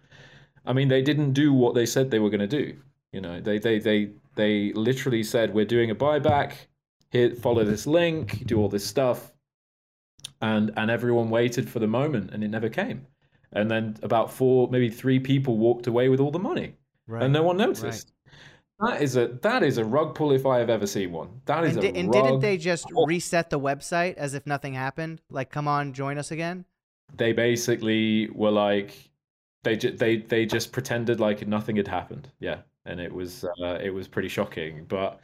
[0.65, 2.75] I mean, they didn't do what they said they were going to do.
[3.11, 6.53] You know, they they they they literally said we're doing a buyback.
[7.11, 9.31] Here, follow this link, do all this stuff,
[10.41, 13.07] and and everyone waited for the moment, and it never came.
[13.53, 16.75] And then about four, maybe three people walked away with all the money,
[17.07, 17.23] right.
[17.23, 18.12] and no one noticed.
[18.83, 18.91] Right.
[18.91, 21.41] That is a that is a rug pull if I have ever seen one.
[21.45, 23.07] That is and, a di- and didn't they just pull.
[23.07, 25.21] reset the website as if nothing happened?
[25.29, 26.63] Like, come on, join us again.
[27.17, 28.93] They basically were like
[29.63, 32.29] they ju- they they just pretended like nothing had happened.
[32.39, 34.85] Yeah, and it was uh, it was pretty shocking.
[34.88, 35.19] But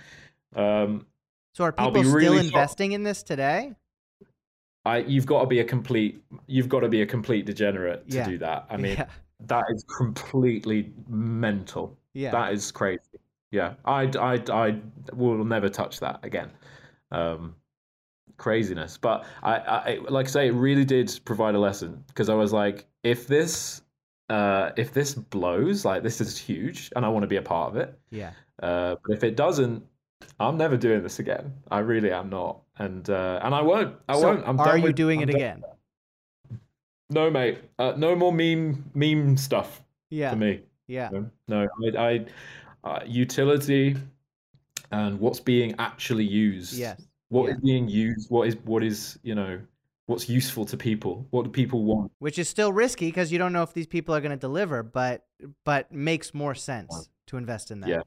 [0.55, 1.05] um,
[1.53, 2.47] So are people still really shocked.
[2.47, 3.73] investing in this today?
[4.85, 8.17] I you've got to be a complete you've got to be a complete degenerate to
[8.17, 8.27] Yeah.
[8.29, 8.65] do that.
[8.69, 9.07] I mean, yeah,
[9.47, 11.97] that is completely mental.
[12.13, 12.31] yeah.
[12.31, 13.01] That is crazy.
[13.51, 14.79] Yeah, I, I, I
[15.13, 16.51] will never touch that again.
[17.11, 17.55] Um,
[18.37, 18.97] craziness.
[18.97, 22.51] But I, I, like I say, it really did provide a lesson because I was
[22.51, 23.81] like, if this,
[24.29, 27.71] uh, if this blows, like this is huge, and I want to be a part
[27.71, 27.97] of it.
[28.09, 28.31] yeah.
[28.61, 29.83] Uh, but if it doesn't,
[30.39, 31.53] I'm never doing this again.
[31.71, 33.95] I really am not, and uh, and I won't.
[34.09, 34.47] I so won't.
[34.47, 35.63] I'm are you with- doing I'm it again?
[37.09, 37.59] No, mate.
[37.77, 40.61] Uh, no more meme meme stuff Yeah, for me.
[40.87, 41.09] yeah.
[41.11, 42.25] No, no, I,
[42.83, 43.95] I uh, utility
[44.91, 46.73] and what's being actually used.
[46.73, 47.01] Yes.
[47.29, 47.61] What is yeah.
[47.63, 48.29] being used?
[48.29, 49.59] What is what is you know
[50.07, 51.27] what's useful to people?
[51.29, 52.11] What do people want?
[52.19, 54.83] Which is still risky because you don't know if these people are going to deliver,
[54.83, 55.25] but
[55.63, 57.89] but makes more sense to invest in that.
[57.89, 58.01] Yeah.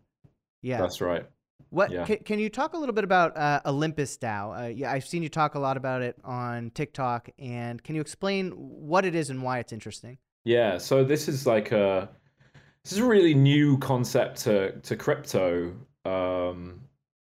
[0.62, 0.78] Yeah.
[0.78, 1.24] That's right.
[1.70, 2.06] What Yeah.
[2.06, 4.64] can, can you talk a little bit about uh, Olympus DAO?
[4.64, 8.00] Uh, yeah, I've seen you talk a lot about it on TikTok, and can you
[8.00, 10.18] explain what it is and why it's interesting?
[10.44, 10.78] Yeah.
[10.78, 12.08] So this is like a
[12.84, 15.74] this is a really new concept to to crypto.
[16.06, 16.80] Um,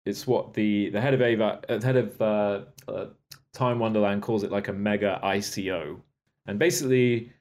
[0.06, 3.06] it's what the the head of Ava, uh, head of uh, uh,
[3.54, 6.00] Time Wonderland calls it like a mega ICO,
[6.46, 7.34] and basically,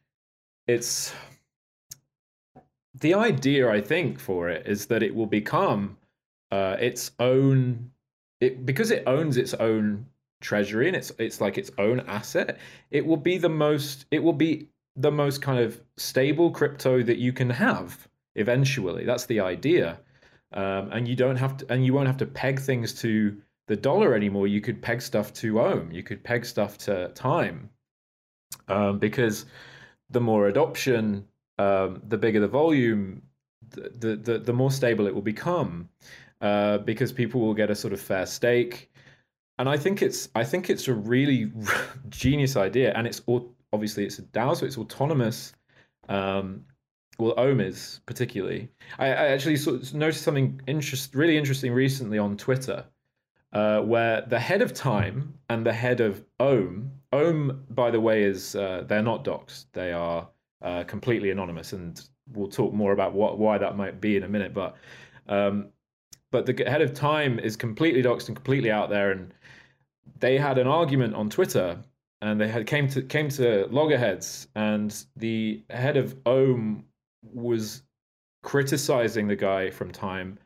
[0.66, 1.12] it's
[2.94, 5.97] the idea I think for it is that it will become
[6.50, 7.90] uh, its own
[8.40, 10.06] it because it owns its own
[10.40, 12.58] treasury and it's it's like its own asset.
[12.90, 17.18] It will be the most it will be the most kind of stable crypto that
[17.18, 19.04] you can have eventually.
[19.04, 20.00] That's the idea.
[20.52, 23.76] Um, and you don't have to, and you won't have to peg things to the
[23.76, 24.46] dollar anymore.
[24.46, 25.92] You could peg stuff to ohm.
[25.92, 27.68] You could peg stuff to time,
[28.66, 29.44] um, because
[30.08, 31.26] the more adoption,
[31.58, 33.22] um, the bigger the volume,
[33.70, 35.90] the, the the the more stable it will become,
[36.40, 38.90] uh, because people will get a sort of fair stake.
[39.58, 41.52] And I think it's I think it's a really
[42.08, 45.52] genius idea, and it's au- obviously it's a DAO, so it's autonomous.
[46.08, 46.64] Um,
[47.18, 48.70] well, Ohm is particularly.
[48.98, 52.84] I, I actually sort of noticed something interest, really interesting recently on Twitter,
[53.52, 56.92] uh, where the head of Time and the head of Ohm.
[57.12, 60.28] Ohm, by the way, is uh, they're not docs; They are
[60.62, 62.00] uh, completely anonymous, and
[62.32, 64.54] we'll talk more about what why that might be in a minute.
[64.54, 64.76] But
[65.28, 65.70] um,
[66.30, 69.32] but the head of Time is completely doxed and completely out there, and
[70.18, 71.78] they had an argument on Twitter,
[72.20, 76.84] and they had came to came to loggerheads, and the head of Ohm
[77.22, 77.82] was
[78.42, 80.38] criticizing the guy from Time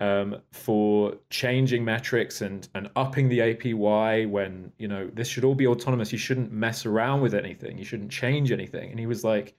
[0.00, 5.54] um, for changing metrics and and upping the APY when you know this should all
[5.54, 6.12] be autonomous.
[6.12, 7.78] You shouldn't mess around with anything.
[7.78, 8.90] You shouldn't change anything.
[8.90, 9.54] And he was like,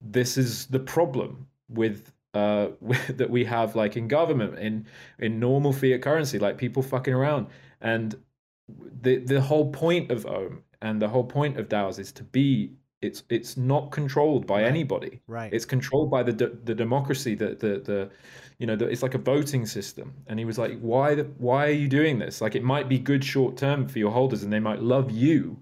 [0.00, 2.70] "This is the problem with." Uh,
[3.10, 4.86] that we have like in government in
[5.18, 7.46] in normal fiat currency like people fucking around.
[7.80, 8.16] And
[9.02, 12.72] the the whole point of ohm and the whole point of DAOs is to be
[13.02, 14.66] it's it's not controlled by Right.
[14.66, 15.20] anybody.
[15.28, 15.52] Right.
[15.52, 18.10] it's controlled by the de- the democracy that the the
[18.58, 20.14] you know the, it's like a voting system.
[20.26, 22.40] And he was like why the, why are you doing this?
[22.40, 25.58] Like it might be good short term for your holders and they might love you.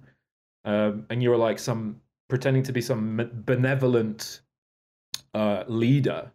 [0.64, 4.40] Um, and you're like some pretending to be some benevolent
[5.34, 6.31] uh, leader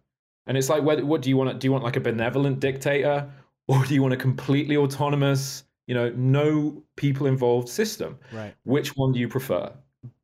[0.47, 3.29] and it's like what, what do you want do you want like a benevolent dictator
[3.67, 8.17] or do you want a completely autonomous you know no people involved system?
[8.31, 8.53] Right.
[8.63, 9.71] which one do you prefer?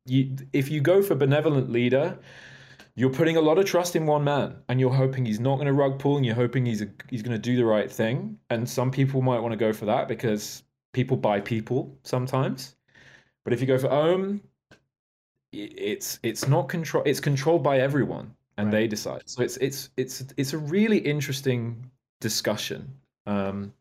[0.06, 2.18] You, if you go for benevolent leader
[2.96, 5.66] you're putting a lot of trust in one man and you're hoping he's not going
[5.66, 8.38] to rug pull and you're hoping he's a, he's going to do the right thing.
[8.50, 12.76] And some people might want to go for that because people buy people sometimes.
[13.42, 14.40] But if you go for um, ohm
[15.52, 18.72] it's it's not control it's controlled by everyone and Right.
[18.72, 21.90] they decide so it's it's it's it's a really interesting
[22.20, 22.92] discussion
[23.26, 23.72] um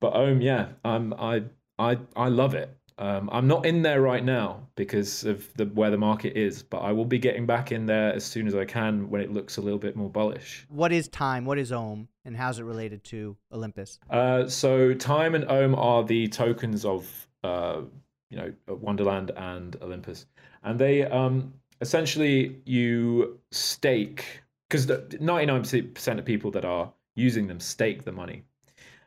[0.00, 1.42] but ohm yeah i'm i
[1.78, 5.90] i i love it um, I'm not in there right now because of the where
[5.90, 8.64] the market is, but I will be getting back in there as soon as I
[8.64, 10.66] can when it looks a little bit more bullish.
[10.68, 11.44] What is time?
[11.44, 12.08] What is Ohm?
[12.24, 14.00] And how's it related to Olympus?
[14.10, 17.82] Uh, so Time and Ohm are the tokens of uh,
[18.30, 20.26] you know Wonderland and Olympus,
[20.64, 28.04] and they um, essentially you stake because 99% of people that are using them stake
[28.04, 28.42] the money.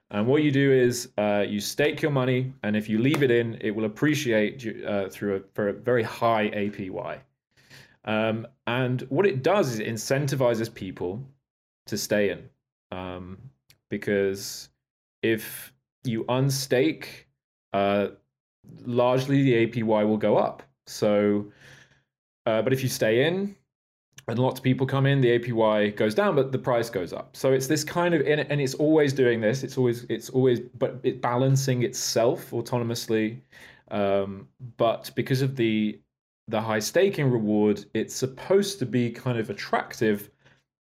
[0.10, 3.32] And what you do is uh, you stake your money, and if you leave it
[3.32, 7.20] in, it will appreciate uh, through a, for a very high APY.
[8.04, 11.24] Um, and what it does is it incentivizes people
[11.86, 12.50] to stay in.
[12.92, 13.38] um,
[13.90, 14.70] because
[15.22, 17.06] if you unstake,
[17.74, 18.08] uh,
[18.86, 20.64] largely the APY will go up.
[20.88, 21.52] So,
[22.46, 23.56] uh, but if you stay in,
[24.28, 27.36] and lots of people come in, the APY goes down, but the price goes up.
[27.36, 29.64] So it's this kind of, and it's always doing this.
[29.64, 33.40] It's always, it's always, but it balancing itself autonomously.
[33.90, 36.00] Um, but because of the
[36.48, 40.30] the high staking reward, it's supposed to be kind of attractive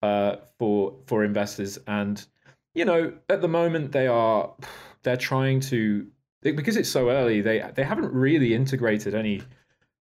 [0.01, 1.78] uh, for for investors.
[1.88, 2.26] And
[2.74, 4.53] you know, at the moment, they are
[5.03, 6.08] they're trying to
[6.41, 7.41] because it's so early.
[7.41, 9.41] They they haven't really integrated any.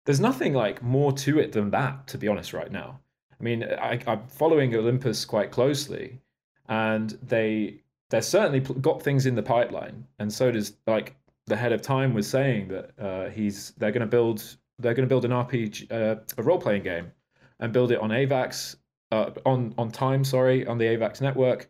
[0.07, 2.97] There's nothing like more to it than that, to be honest, right now.
[3.37, 6.21] I mean, I, I'm following Olympus quite closely,
[6.69, 11.73] and they they're certainly got things in the pipeline, and so does like the head
[11.73, 15.25] of Time was saying that uh, he's they're going to build they're going to build
[15.25, 17.11] an RPG uh, a role playing game,
[17.59, 18.77] and build it on AVAX
[19.11, 21.69] uh, on on Time sorry on the AVAX network,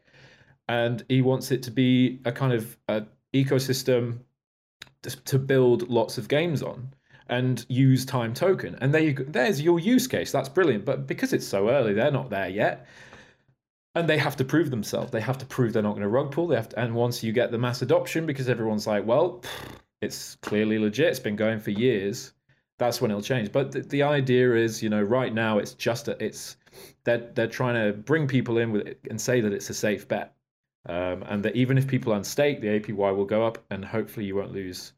[0.67, 4.19] and he wants it to be a kind of a ecosystem
[5.01, 6.87] to build lots of games on
[7.29, 8.75] and use time token.
[8.81, 9.23] And there you go.
[9.23, 10.31] there's your use case.
[10.31, 10.85] That's brilliant.
[10.85, 12.87] But because it's so early, they're not there yet.
[13.95, 15.11] And they have to prove themselves.
[15.11, 16.47] They have to prove they're not going to rug pull.
[16.47, 19.43] They have to, and once you get the mass adoption, because everyone's like, well,
[20.01, 21.07] it's clearly legit.
[21.07, 22.33] It's been going for years.
[22.77, 23.51] That's when it'll change.
[23.51, 26.57] But the, the idea is, you know, right now it's just a, it's
[27.05, 30.07] they're they're trying to bring people in with it and say that it's a safe
[30.07, 30.35] bet,
[30.87, 34.35] um, and that even if people unstake, the APY will go up, and hopefully you
[34.35, 34.93] won't lose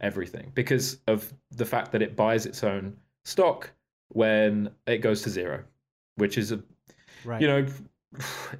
[0.00, 3.70] everything because of the fact that it buys its own stock
[4.08, 5.62] when it goes to zero,
[6.16, 6.60] which is a,
[7.24, 7.40] right.
[7.40, 7.66] you know,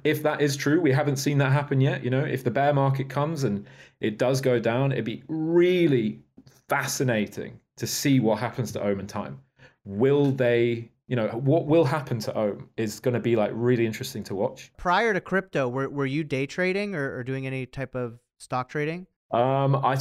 [0.03, 2.03] if that is true, we haven't seen that happen yet.
[2.03, 3.65] You know, if the bear market comes and
[3.99, 6.19] it does go down, it'd be really
[6.67, 9.39] fascinating to see what happens to Ohm and Time.
[9.85, 13.85] Will they, you know, what will happen to Ohm is going to be like really
[13.85, 14.71] interesting to watch.
[14.77, 18.69] Prior to crypto, were, were you day trading or, or doing any type of stock
[18.69, 19.07] trading?
[19.31, 19.97] Um, I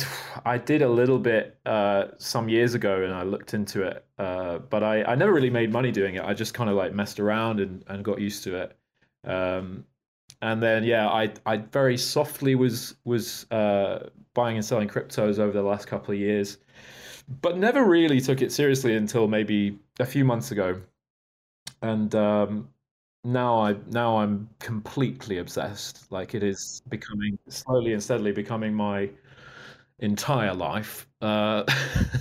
[0.46, 4.58] I did a little bit uh, some years ago, and I looked into it, uh,
[4.58, 6.24] but I, I never really made money doing it.
[6.24, 8.76] I just kind of like messed around and, and got used to it.
[9.24, 9.84] Um,
[10.40, 15.52] and then yeah, I I very softly was was uh, buying and selling cryptos over
[15.52, 16.58] the last couple of years,
[17.42, 20.80] but never really took it seriously until maybe a few months ago.
[21.82, 22.68] And um,
[23.24, 26.10] now I now I'm completely obsessed.
[26.10, 29.10] Like it is becoming slowly and steadily becoming my
[29.98, 31.06] entire life.
[31.20, 31.64] Uh,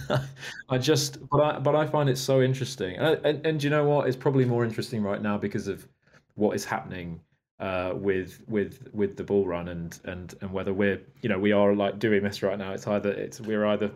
[0.69, 3.85] I just, but I, but I find it so interesting, and, and and you know
[3.85, 4.07] what?
[4.07, 5.87] It's probably more interesting right now because of
[6.35, 7.19] what is happening
[7.59, 11.51] uh, with with with the bull run and and and whether we're you know we
[11.51, 12.73] are like doing this right now.
[12.73, 13.91] It's either it's we're either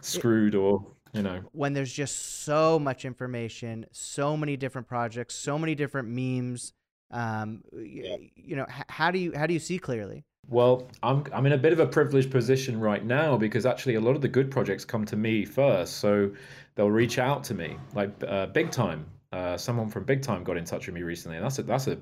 [0.00, 1.40] screwed or you know.
[1.52, 6.72] when there's just so much information so many different projects so many different memes
[7.10, 8.16] um yeah.
[8.36, 10.24] you know how do you how do you see clearly?
[10.48, 14.00] Well i'm i'm in a bit of a privileged position right now because actually a
[14.00, 16.30] lot of the good projects come to me first so
[16.74, 19.06] they'll reach out to me like uh, big time.
[19.30, 21.86] Uh, someone from big time got in touch with me recently and that's a that's
[21.86, 21.98] a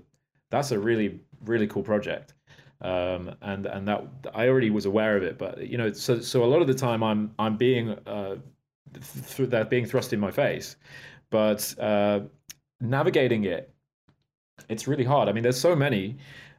[0.50, 2.34] that's a really really cool project.
[2.80, 4.04] Um, and and that
[4.34, 6.74] I already was aware of it, but you know, so so a lot of the
[6.74, 8.36] time I'm I'm being uh,
[9.36, 10.76] th- that being thrust in my face.
[11.30, 12.20] But uh,
[12.80, 13.72] navigating it,
[14.68, 15.28] it's really hard.
[15.28, 16.16] I mean, there's so many.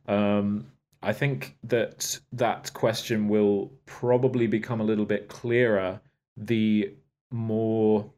[0.07, 0.67] Um,
[1.03, 5.99] I think that that question will probably become a little bit clearer
[6.35, 6.93] the
[7.31, 8.09] more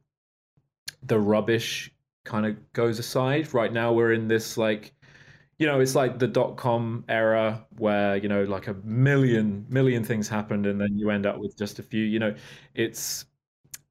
[1.04, 1.92] the rubbish
[2.26, 3.54] kind of goes aside.
[3.54, 4.94] Right now, we're in this like
[5.60, 10.06] you know, it's like the dot com era where, you know, like a million, million
[10.06, 12.34] things happened and then you end up with just a few, you know,
[12.76, 13.26] it's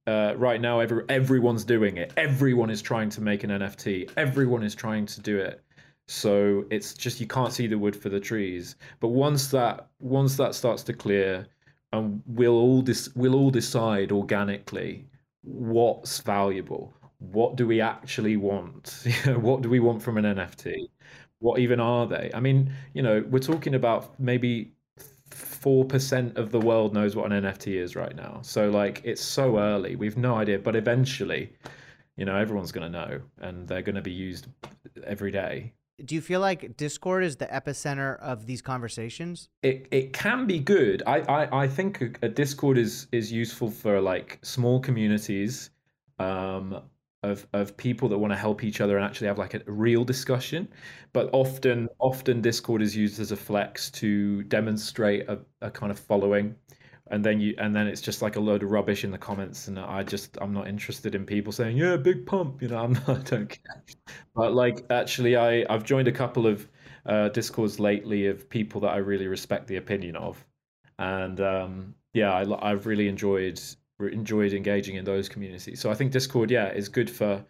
[0.09, 2.13] uh, right now every, everyone's doing it.
[2.17, 5.63] Everyone is trying to make an nft everyone is trying to do it.
[6.07, 8.77] So it's just you can't see the wood for the trees.
[9.01, 11.47] But once that once that starts to clear
[11.93, 15.07] and we'll all dis- we'll all decide organically
[15.43, 16.95] what's valuable.
[17.19, 19.07] What do we actually want?
[19.27, 20.89] What do we want from an nft
[21.41, 22.31] what even are they?
[22.35, 24.73] I mean you know we're talking about maybe
[25.69, 28.41] 4% of the world knows what an NFT is right now.
[28.43, 29.97] So like it's so early.
[29.97, 31.53] We've no idea, but eventually,
[32.16, 34.47] you know, everyone's going to know and they're going to be used
[35.05, 35.75] every day.
[36.03, 39.51] Do you feel like Discord is the epicenter of these conversations?
[39.62, 41.03] It it can be good.
[41.07, 45.71] I I, I think a, a Discord is is useful for like small communities
[46.19, 46.81] um
[47.23, 50.05] of of people that want to help each other and actually have like a real
[50.05, 50.69] discussion.
[51.12, 55.99] But often often discord is used as a flex to demonstrate a, a kind of
[55.99, 56.55] following.
[57.11, 59.69] And then you and then it's just like a load of rubbish in the comments
[59.69, 62.93] and i just i'm not interested in people saying yeah big pump you know i'm
[62.93, 63.83] not, i don't care.
[64.35, 66.69] But like actually i i've joined a couple of
[67.09, 70.45] uh, discords lately of people that I really respect the opinion of,
[70.99, 73.61] and um, yeah, I, I've really enjoyed
[74.07, 75.81] enjoyed engaging in those communities.
[75.81, 77.45] So I think Discord, yeah, is good for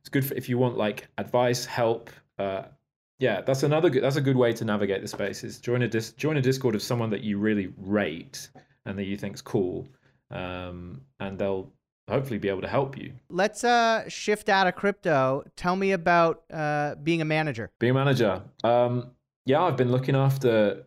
[0.00, 2.10] it's good for if you want like advice, help.
[2.38, 2.62] Uh,
[3.18, 4.02] yeah, that's another good.
[4.02, 5.44] That's a good way to navigate the space.
[5.44, 8.48] Is join a dis, join a Discord of someone that you really rate
[8.86, 9.86] and that you think's cool,
[10.30, 11.70] um, and they'll
[12.08, 13.12] hopefully be able to help you.
[13.28, 15.44] Let's uh, shift out of crypto.
[15.54, 17.70] Tell me about uh, being a manager.
[17.78, 19.10] Being a manager, um,
[19.44, 20.86] yeah, I've been looking after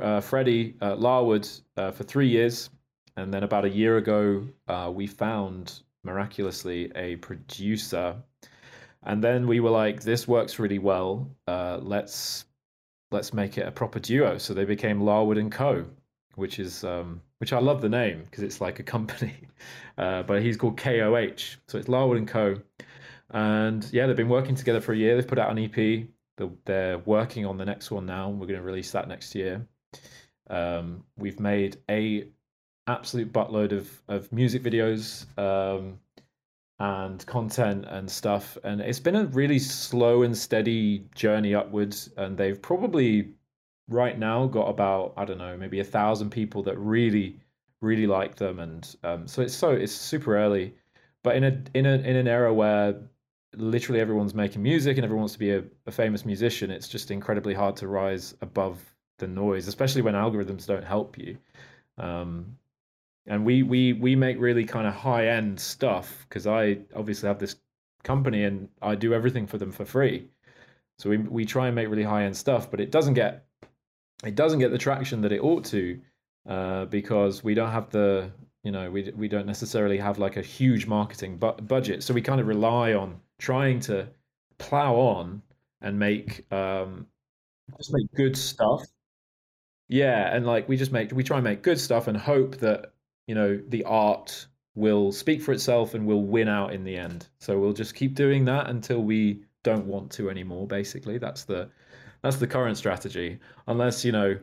[0.00, 2.70] uh, Freddie uh, Larwood uh, for three years,
[3.18, 8.14] and then about a year ago, uh, we found miraculously a producer,
[9.02, 11.28] and then we were like, "This works really well.
[11.48, 12.44] Uh, let's
[13.10, 15.86] let's make it a proper duo." So they became Larwood and Koh,
[16.36, 19.34] which is um, which I love the name because it's like a company,
[19.98, 21.28] uh, but he's called Koh,
[21.66, 22.56] so it's Larwood and Koh.
[23.30, 25.16] And yeah, they've been working together for a year.
[25.16, 26.06] They've put out an EP.
[26.64, 28.30] They're working on the next one now.
[28.30, 29.66] We're going to release that next year.
[30.48, 32.28] Um, we've made a
[32.88, 35.98] absolute buttload of of music videos um,
[36.80, 42.10] and content and stuff, and it's been a really slow and steady journey upwards.
[42.16, 43.34] And they've probably
[43.88, 47.38] right now got about I don't know maybe a thousand people that really
[47.80, 50.74] really like them, and um, so it's so it's super early,
[51.22, 52.96] but in a in a in an era where
[53.56, 57.10] literally everyone's making music and everyone wants to be a, a famous musician, it's just
[57.10, 58.78] incredibly hard to rise above
[59.18, 61.36] the noise, especially when algorithms don't help you.
[61.96, 62.56] Um,
[63.28, 67.38] and we we we make really kind of high end stuff because I obviously have
[67.38, 67.56] this
[68.02, 70.28] company and I do everything for them for free.
[70.98, 73.46] So we we try and make really high end stuff, but it doesn't get
[74.24, 76.00] it doesn't get the traction that it ought to
[76.48, 78.32] uh, because we don't have the
[78.64, 82.02] you know we we don't necessarily have like a huge marketing bu- budget.
[82.02, 84.08] So we kind of rely on trying to
[84.58, 85.42] plow on
[85.82, 87.06] and make um,
[87.76, 88.82] just make good stuff.
[89.88, 92.92] Yeah, and like we just make we try and make good stuff and hope that
[93.28, 97.28] you know the art will speak for itself and will win out in the end.
[97.38, 100.66] So we'll just keep doing that until we don't want to anymore.
[100.66, 101.68] Basically, that's the
[102.22, 103.38] that's the current strategy.
[103.66, 104.36] Unless you know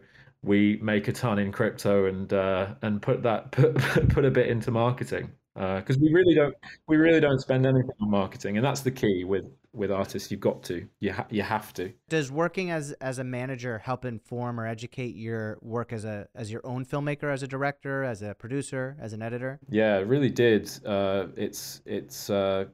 [0.43, 3.75] we make a ton in crypto and uh, and put that put
[4.09, 6.55] put a bit into marketing because uh, we really don't
[6.87, 9.45] we really don't spend anything on marketing, and that's the key with
[9.75, 10.31] with artists.
[10.31, 11.91] You've got to you ha- you have to.
[12.09, 16.51] Does working as as a manager help inform or educate your work as a as
[16.51, 19.59] your own filmmaker, as a director, as a producer, as an editor?
[19.69, 20.69] Yeah, it really did.
[20.85, 22.29] Uh, it's it's.
[22.29, 22.65] Uh,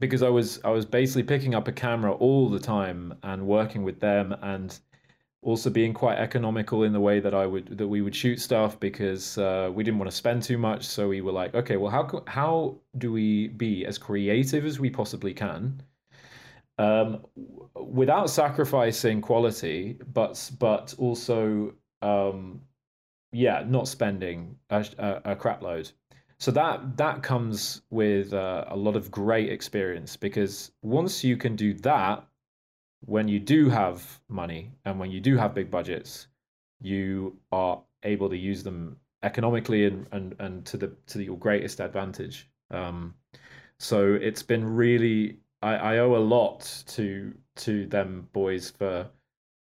[0.00, 3.84] because I was I was basically picking up a camera all the time and working
[3.84, 4.76] with them and
[5.42, 8.78] also being quite economical in the way that I would that we would shoot stuff
[8.80, 10.86] because uh, we didn't want to spend too much.
[10.86, 14.90] So we were like, okay, well, how how do we be as creative as we
[14.90, 15.82] possibly can,
[16.80, 17.26] um,
[17.74, 22.62] without sacrificing quality, but but also um,
[23.32, 25.90] yeah, not spending a, a, a crap load.
[26.38, 31.54] So that that comes with uh, a lot of great experience because once you can
[31.54, 32.26] do that
[33.06, 36.28] when you do have money and when you do have big budgets,
[36.80, 41.80] you are able to use them economically and and, and to the to your greatest
[41.80, 42.48] advantage.
[42.70, 43.14] Um,
[43.78, 49.08] so it's been really I, I owe a lot to to them boys for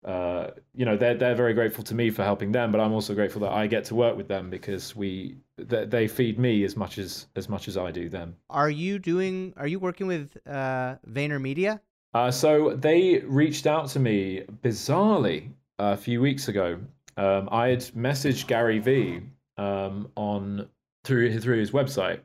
[0.05, 3.15] uh, you know they're they're very grateful to me for helping them, but I'm also
[3.15, 6.77] grateful that I get to work with them because we they, they feed me as
[6.77, 8.37] much as as much as I do them.
[8.49, 9.53] Are you doing?
[9.57, 11.81] Are you working with uh, VaynerMedia?
[12.15, 16.81] Uh, so they reached out to me bizarrely a few weeks ago.
[17.17, 19.21] Um, I had messaged Gary Vee
[19.59, 20.69] um, on
[21.05, 22.21] through through his website,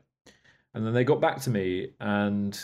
[0.72, 2.58] and then they got back to me, and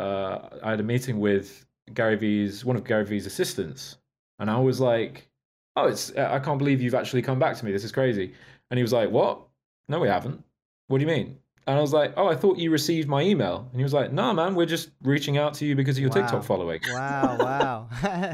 [0.00, 3.98] uh, I had a meeting with Gary Vee's one of Gary Vee's assistants,
[4.38, 5.28] and I was like,
[5.76, 7.72] "Oh, it's I can't believe you've actually come back to me.
[7.72, 8.32] This is crazy."
[8.70, 9.42] And he was like, "What?
[9.88, 10.42] No, we haven't.
[10.88, 13.68] What do you mean?" And I was like, "Oh, I thought you received my email."
[13.70, 16.00] And he was like, "No, nah, man, we're just reaching out to you because of
[16.00, 16.22] your wow.
[16.22, 17.88] TikTok following." Wow, wow.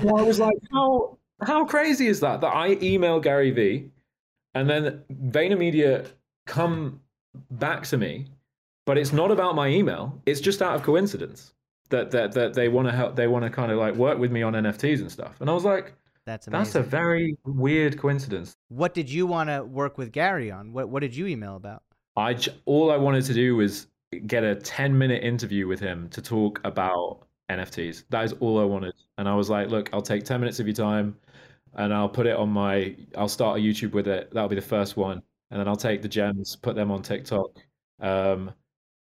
[0.05, 2.41] well, I was like, "How how crazy is that?
[2.43, 3.91] That I email Gary Vee,
[4.55, 6.07] and then VaynerMedia
[6.47, 7.01] come
[7.51, 8.27] back to me,
[8.85, 10.23] but it's not about my email.
[10.27, 11.53] It's just out of coincidence
[11.91, 13.17] that that that they want to help.
[13.17, 15.53] They want to kind of like work with me on NFTs and stuff." And I
[15.53, 15.95] was like.
[16.25, 16.65] That's amazing.
[16.65, 18.57] That's a very weird coincidence.
[18.67, 20.73] What did you want to work with Gary on?
[20.73, 21.85] What What did you email about?
[22.17, 23.87] I all I wanted to do was
[24.27, 28.05] get a 10 minute interview with him to talk about NFTs.
[28.11, 28.95] That is all I wanted.
[29.19, 31.17] And I was like, look, I'll take 10 minutes of your time
[31.75, 34.33] and I'll put it on my I'll start a YouTube with it.
[34.33, 35.23] That'll be the first one.
[35.51, 37.51] And then I'll take the gems, put them on TikTok.
[38.01, 38.53] Um,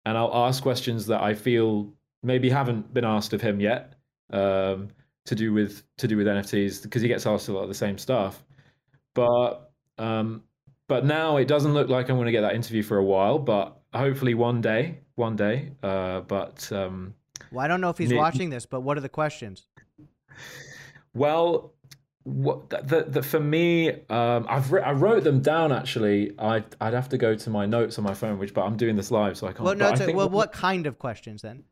[0.05, 1.93] and I'll ask questions that I feel
[2.23, 3.95] maybe haven't been asked of him yet.
[4.31, 4.89] Um,
[5.25, 7.75] to do with to do with NFTs because he gets asked a lot of the
[7.75, 8.43] same stuff.
[9.13, 10.43] But um,
[10.87, 13.37] but now it doesn't look like I'm going to get that interview for a while.
[13.39, 15.71] But hopefully one day, one day.
[15.83, 17.13] Uh, but um,
[17.51, 19.67] well, I don't know if he's watching this, but what are the questions?
[21.13, 21.73] Well,
[22.23, 26.33] what the, the, for me, um, I've I wrote them down actually.
[26.39, 28.95] I I'd have to go to my notes on my phone, which but I'm doing
[28.95, 29.63] this live, so I can't.
[29.63, 31.63] Well, no, a, well, what kind of questions then?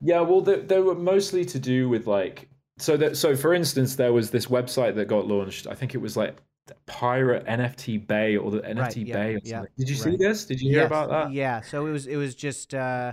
[0.00, 2.48] Yeah, well, they, they were mostly to do with like
[2.78, 5.66] so that so for instance, there was this website that got launched.
[5.66, 6.42] I think it was like
[6.86, 9.34] Pirate NFT Bay or the NFT right, yeah, Bay.
[9.34, 9.62] Or yeah.
[9.78, 10.04] Did you right.
[10.04, 10.44] see this?
[10.46, 11.32] Did you hear yes, about that?
[11.32, 11.60] Yeah.
[11.60, 12.74] So it was it was just.
[12.74, 13.12] Uh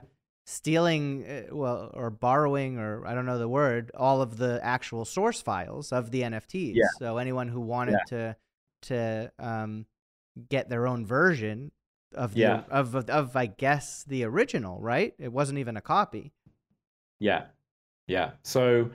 [0.49, 5.05] stealing uh, well or borrowing or i don't know the word all of the actual
[5.05, 6.87] source files of the nfts yeah.
[6.97, 8.03] so anyone who wanted yeah.
[8.07, 8.35] to
[8.81, 9.85] to um,
[10.49, 11.71] get their own version
[12.15, 12.63] of the yeah.
[12.71, 16.31] of, of of i guess the original right it wasn't even a copy
[17.19, 17.45] yeah.
[18.07, 18.31] Yeah.
[18.43, 18.89] So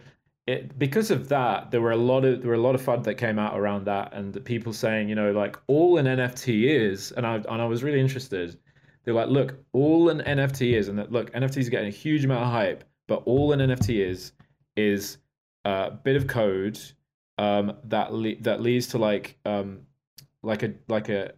[0.47, 3.03] it because of that there were a lot of there were a lot of fun
[3.03, 7.13] that came out around that and people saying you know like all an nft is
[7.13, 8.59] and i and i was really interested.
[9.05, 12.25] They're like, look, all an NFT is, and that look, NFTs are getting a huge
[12.25, 14.33] amount of hype, but all an NFT is
[14.77, 15.19] is
[15.65, 16.81] a bit of code
[17.39, 19.81] um, that le- that leads to like um,
[20.43, 21.33] like a like a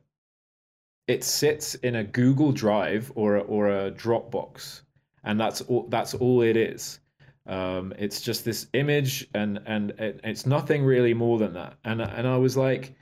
[1.08, 4.82] it sits in a Google Drive or a, or a Dropbox,
[5.26, 7.00] and that's all that's all it is.
[7.46, 11.74] Um, it's just this image, and and it, it's nothing really more than that.
[11.84, 12.94] And and I was like,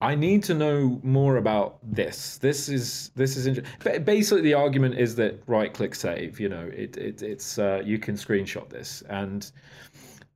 [0.00, 2.38] I need to know more about this.
[2.38, 4.04] This is this is interesting.
[4.04, 6.40] Basically, the argument is that right-click save.
[6.40, 9.50] You know, it, it it's uh, you can screenshot this, and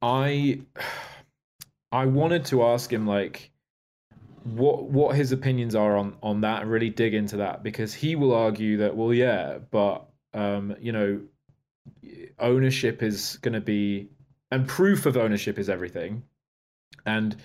[0.00, 0.60] I
[1.92, 3.50] I wanted to ask him like
[4.44, 8.16] what what his opinions are on on that and really dig into that because he
[8.16, 11.20] will argue that well yeah but um you know
[12.38, 14.08] ownership is going to be
[14.50, 16.22] and proof of ownership is everything
[17.06, 17.36] and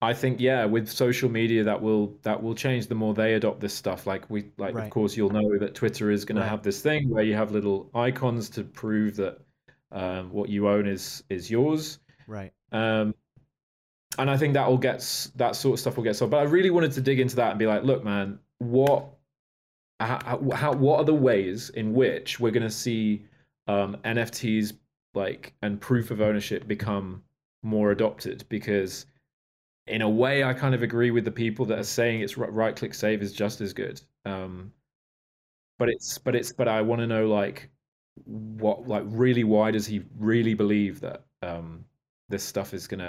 [0.00, 3.60] I think yeah, with social media that will that will change the more they adopt
[3.60, 4.06] this stuff.
[4.06, 4.84] Like we like right.
[4.84, 6.44] of course you'll know that Twitter is going right.
[6.44, 9.40] to have this thing where you have little icons to prove that
[9.90, 11.98] um, what you own is is yours.
[12.28, 12.52] Right.
[12.70, 13.14] Um,
[14.18, 14.98] and I think that will get
[15.34, 16.30] that sort of stuff will get solved.
[16.30, 19.17] But I really wanted to dig into that and be like, look, man, what
[20.00, 23.24] how, how what are the ways in which we're going to see
[23.66, 24.74] um, NFTs
[25.14, 27.22] like and proof of ownership become
[27.62, 29.06] more adopted because
[29.88, 32.76] in a way, I kind of agree with the people that are saying it's right
[32.76, 34.00] click save is just as good.
[34.24, 34.72] Um,
[35.78, 37.70] but it's but it's but I want to know like
[38.24, 41.84] what like really why does he really believe that um,
[42.28, 43.08] this stuff is gonna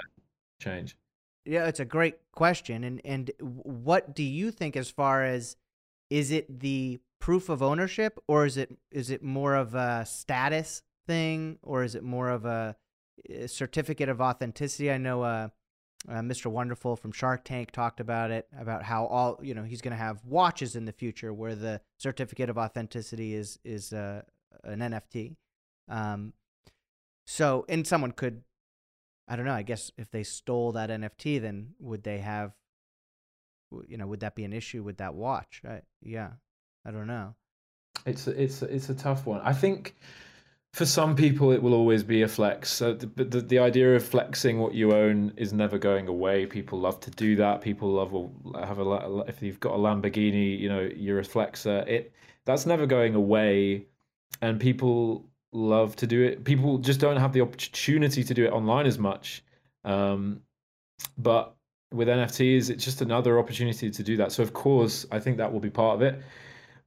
[0.60, 0.96] change?
[1.44, 2.84] Yeah, it's a great question.
[2.84, 5.56] And and what do you think as far as
[6.10, 10.82] is it the proof of ownership or is it is it more of a status
[11.06, 12.76] thing or is it more of a,
[13.28, 14.90] a certificate of authenticity?
[14.90, 15.48] I know uh
[16.08, 16.46] uh, Mr.
[16.46, 20.02] Wonderful from Shark Tank talked about it, about how all you know he's going to
[20.02, 24.22] have watches in the future where the certificate of authenticity is is uh,
[24.64, 25.36] an NFT.
[25.88, 26.32] Um,
[27.26, 28.42] so, and someone could,
[29.28, 29.54] I don't know.
[29.54, 32.52] I guess if they stole that NFT, then would they have,
[33.86, 35.62] you know, would that be an issue with that watch?
[35.68, 36.30] I, yeah,
[36.84, 37.34] I don't know.
[38.06, 39.40] It's a, it's it's a tough one.
[39.42, 39.94] I think
[40.72, 42.70] for some people it will always be a flex.
[42.70, 46.46] So the, the, the, idea of flexing what you own is never going away.
[46.46, 47.60] People love to do that.
[47.60, 48.12] People love
[48.54, 51.86] have a if you've got a lamborghini you know you're a flexer.
[51.86, 52.12] It
[52.44, 53.86] that's never going away.
[54.40, 56.44] And people love to do it.
[56.44, 59.42] People just don't have the opportunity to do it online as much.
[59.84, 60.42] Um,
[61.18, 61.54] but
[61.92, 64.32] with nfts it's just another opportunity to do that.
[64.32, 66.22] So of course i think that will be part of it.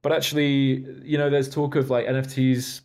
[0.02, 2.82] But actually you know there's talk of like nfts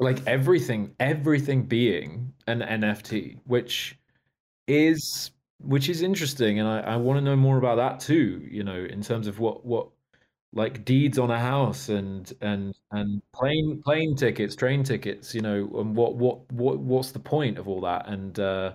[0.00, 3.98] like everything everything being an nft which
[4.68, 5.30] is
[5.60, 6.60] which is interesting.
[6.60, 9.38] And i, I want to know more about that too you know in terms of
[9.40, 9.88] what what
[10.52, 15.68] like deeds on a house and and and plane plane tickets train tickets you know
[15.76, 18.08] and what what what what's the point of all that?
[18.08, 18.74] And uh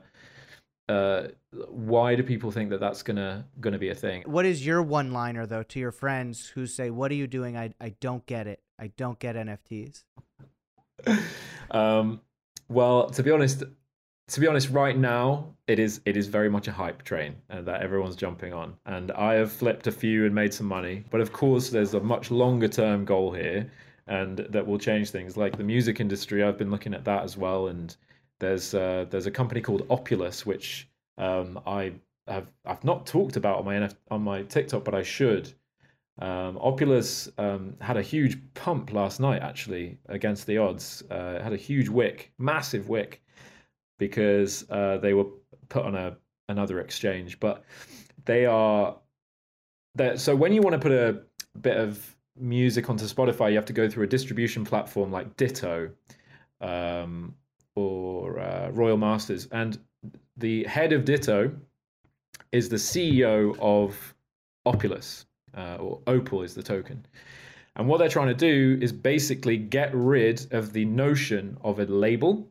[0.89, 4.23] uh why do people think that that's gonna gonna be a thing?
[4.25, 7.57] What is your one liner though to your friends who say what are you doing?
[7.57, 8.61] I i don't get it.
[8.77, 10.03] I don't get nfts
[11.71, 12.21] um,
[12.67, 13.63] well, to be honest,
[14.27, 17.61] to be honest, right now it is it is very much a hype train uh,
[17.61, 21.03] that everyone's jumping on, and I have flipped a few and made some money.
[21.09, 23.71] But of course, there's a much longer term goal here,
[24.07, 25.35] and that will change things.
[25.37, 27.95] Like the music industry, I've been looking at that as well, and
[28.39, 30.88] there's uh, there's a company called Opulous, which
[31.19, 31.93] um, I
[32.27, 35.53] have I've not talked about on my NF- on my TikTok, but I should.
[36.19, 41.03] Um, Opulous um, had a huge pump last night, actually, against the odds.
[41.09, 43.21] Uh, had a huge wick, massive wick.
[43.99, 45.25] because uh, they were
[45.69, 46.17] put on a
[46.47, 47.39] another exchange.
[47.39, 47.63] But
[48.25, 48.97] they are
[49.95, 50.19] that.
[50.19, 51.21] So when you want to put a
[51.61, 55.91] bit of music onto Spotify, you have to go through a distribution platform like Ditto
[56.61, 57.35] um,
[57.75, 59.77] or uh, Royal Masters, and
[60.37, 61.51] the head of Ditto
[62.51, 64.15] is the CEO of
[64.65, 65.25] Opulous,
[65.57, 67.05] uh, or OPUL is the token.
[67.75, 71.85] And what they're trying to do is basically get rid of the notion of a
[71.85, 72.47] label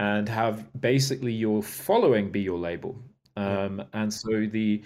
[0.00, 2.96] and have basically your following be your label.
[3.36, 4.82] Um, and so the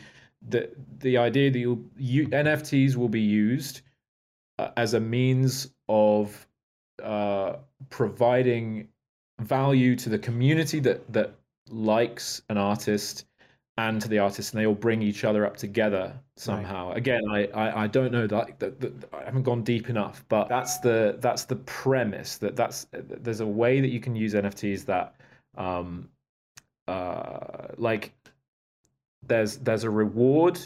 [0.48, 3.80] the the idea that you, NFTs will be used
[4.58, 6.46] uh, as a means of
[7.02, 7.56] uh,
[7.90, 8.88] providing
[9.40, 11.34] value to the community that that
[11.70, 13.24] likes an artist
[13.78, 16.88] and to the artist, and they all bring each other up together somehow.
[16.88, 16.96] Right.
[16.96, 20.48] Again, I, I, I don't know that, that, that, I haven't gone deep enough, but
[20.48, 24.86] that's the that's the premise that that's there's a way that you can use NFTs
[24.86, 25.14] that
[25.58, 26.08] um
[26.88, 28.12] uh like
[29.26, 30.58] there's there's a reward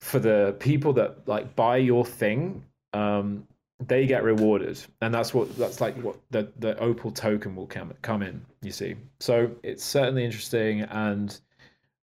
[0.00, 3.46] for the people that like buy your thing um
[3.88, 4.80] they get rewarded.
[5.00, 8.72] And that's what that's like what the the OPUL token will come come in you
[8.72, 8.96] see.
[9.20, 11.38] So it's certainly interesting and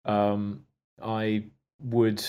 [0.06, 0.64] um
[1.02, 1.44] i
[1.82, 2.26] would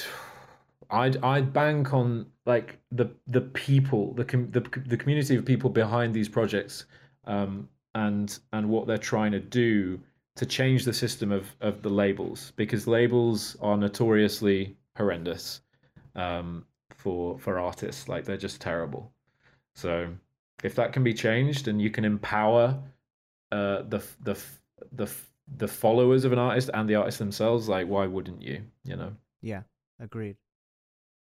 [0.90, 5.70] i'd i'd bank on like the the people the com- the, the community of people
[5.70, 6.86] behind these projects
[7.26, 9.98] um and and what they're trying to do
[10.34, 15.60] to change the system of of the labels because labels are notoriously horrendous
[16.16, 16.64] um
[17.00, 18.08] for for artists.
[18.08, 19.12] Like they're just terrible
[19.74, 20.08] so
[20.62, 22.78] if that can be changed and you can empower
[23.52, 24.38] uh, the the
[24.92, 25.10] the
[25.56, 28.62] the followers of an artist and the artist themselves, like why wouldn't you?
[28.84, 29.12] You know?
[29.42, 29.62] Yeah,
[29.98, 30.36] agreed.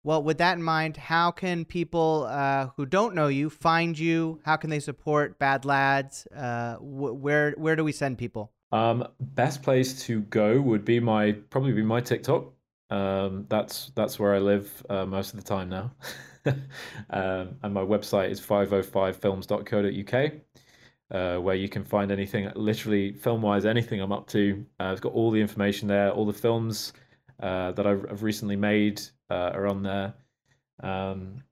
[0.06, 4.41] Well, with that in mind, how can people uh, who don't know you find you?
[4.44, 6.28] How can they support Bad Lads?
[6.28, 8.52] Uh, wh- where where do we send people?
[8.72, 12.52] Um, best place to go would be my probably be my TikTok.
[12.89, 15.91] Um, that's that's where I live uh, most of the time now.
[17.10, 20.32] um, and my website is 505films.co.uk,
[21.12, 24.66] uh, where you can find anything, literally film wise, anything I'm up to.
[24.80, 26.12] Uh, it's got all the information there.
[26.12, 26.94] All the films
[27.41, 30.14] uh, that I've, I've, recently made uh, are on there.
[30.82, 31.44] Um,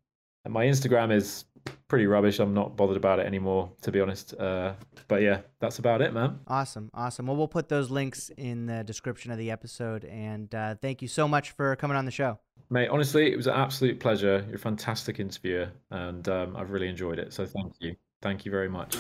[0.46, 1.46] and my Instagram is
[1.88, 2.39] pretty rubbish.
[2.39, 4.34] I'm not bothered about it anymore, to be honest.
[4.34, 4.74] Uh,
[5.07, 6.39] but yeah, that's about it, man.
[6.47, 7.28] Awesome, awesome.
[7.28, 10.05] Well, we'll put those links in the description of the episode.
[10.05, 12.39] And uh, thank you so much for coming on the show.
[12.70, 14.45] Mate, honestly, it was an absolute pleasure.
[14.47, 17.34] You're a fantastic interviewer, and um, I've really enjoyed it.
[17.34, 17.95] So thank you.
[18.22, 18.95] Thank you very much.